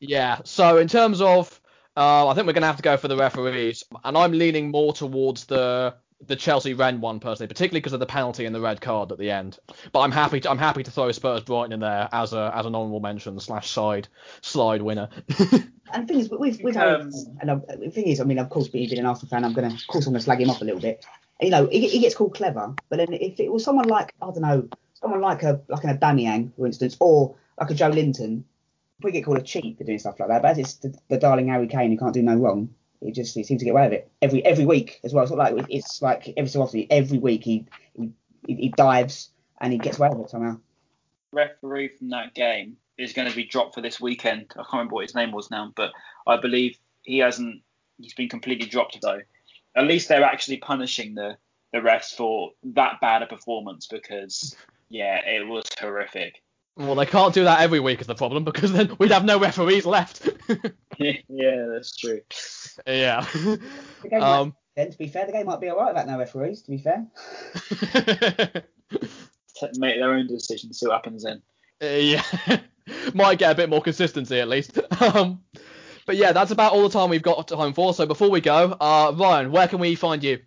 [0.00, 0.40] Yeah.
[0.44, 1.60] So in terms of,
[1.96, 4.92] uh, I think we're gonna have to go for the referees, and I'm leaning more
[4.92, 5.94] towards the
[6.26, 9.18] the Chelsea Rennes one personally, particularly because of the penalty and the red card at
[9.18, 9.58] the end.
[9.90, 12.64] But I'm happy to I'm happy to throw Spurs Brighton in there as a as
[12.66, 14.08] an honourable mention slash side
[14.40, 15.08] slide winner.
[15.94, 17.12] And the thing is, with with Um, Harry,
[17.42, 19.74] and the thing is, I mean, of course, being being an Arsenal fan, I'm gonna,
[19.74, 21.04] of course, I'm gonna slag him off a little bit.
[21.40, 24.26] You know, he, he gets called clever, but then if it was someone like I
[24.26, 28.44] don't know, someone like a like an Aubameyang, for instance, or like a Joelinton,
[29.04, 30.42] we get called a cheat for doing stuff like that.
[30.42, 33.34] But as it's the, the darling Harry Kane who can't do no wrong, it just
[33.34, 35.24] he seems to get away with it every every week as well.
[35.24, 38.12] It's not like it's like every so often, every week he he,
[38.46, 39.30] he dives
[39.60, 40.58] and he gets away with it somehow.
[41.32, 44.46] referee from that game is going to be dropped for this weekend.
[44.52, 45.92] I can't remember what his name was now, but
[46.26, 47.62] I believe he hasn't.
[47.98, 49.20] He's been completely dropped though.
[49.74, 51.36] At least they're actually punishing the
[51.72, 54.54] the refs for that bad a performance because
[54.90, 56.42] yeah, it was horrific.
[56.76, 59.38] Well, they can't do that every week is the problem because then we'd have no
[59.38, 60.28] referees left.
[60.98, 62.20] yeah, that's true.
[62.86, 63.20] yeah.
[63.32, 63.60] The
[64.10, 64.56] might- Um.
[64.76, 66.62] then to be fair, the game might be alright without no referees.
[66.62, 67.06] To be fair.
[69.54, 70.78] T- Make their own decisions.
[70.80, 71.42] See what happens then.
[71.82, 72.22] Uh, yeah,
[73.14, 74.78] might get a bit more consistency at least.
[75.00, 75.42] Um,
[76.06, 77.92] but yeah, that's about all the time we've got time for.
[77.94, 80.40] So before we go, uh, Ryan, where can we find you?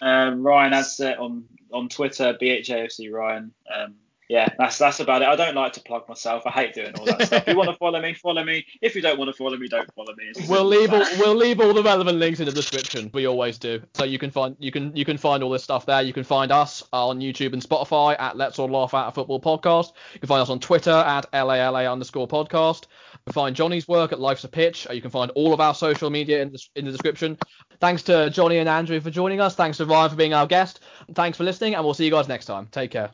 [0.00, 3.52] Um, Ryan Adset on on Twitter, BHAFC Ryan.
[3.74, 3.94] Um,
[4.28, 5.28] yeah, that's that's about it.
[5.28, 6.42] I don't like to plug myself.
[6.46, 7.42] I hate doing all that stuff.
[7.46, 8.66] If you want to follow me, follow me.
[8.82, 10.32] If you don't want to follow me, don't follow me.
[10.46, 13.10] We'll leave all, we'll leave all the relevant links in the description.
[13.14, 13.80] We always do.
[13.94, 16.02] So you can find you can you can find all this stuff there.
[16.02, 19.40] You can find us on YouTube and Spotify at Let's All Laugh at a Football
[19.40, 19.92] Podcast.
[20.12, 22.82] You can find us on Twitter at LALA underscore podcast.
[23.12, 24.86] You can find Johnny's work at Life's a Pitch.
[24.92, 27.38] You can find all of our social media in the, in the description.
[27.80, 29.54] Thanks to Johnny and Andrew for joining us.
[29.54, 30.80] Thanks to Ryan for being our guest.
[31.14, 32.68] Thanks for listening, and we'll see you guys next time.
[32.70, 33.10] Take care.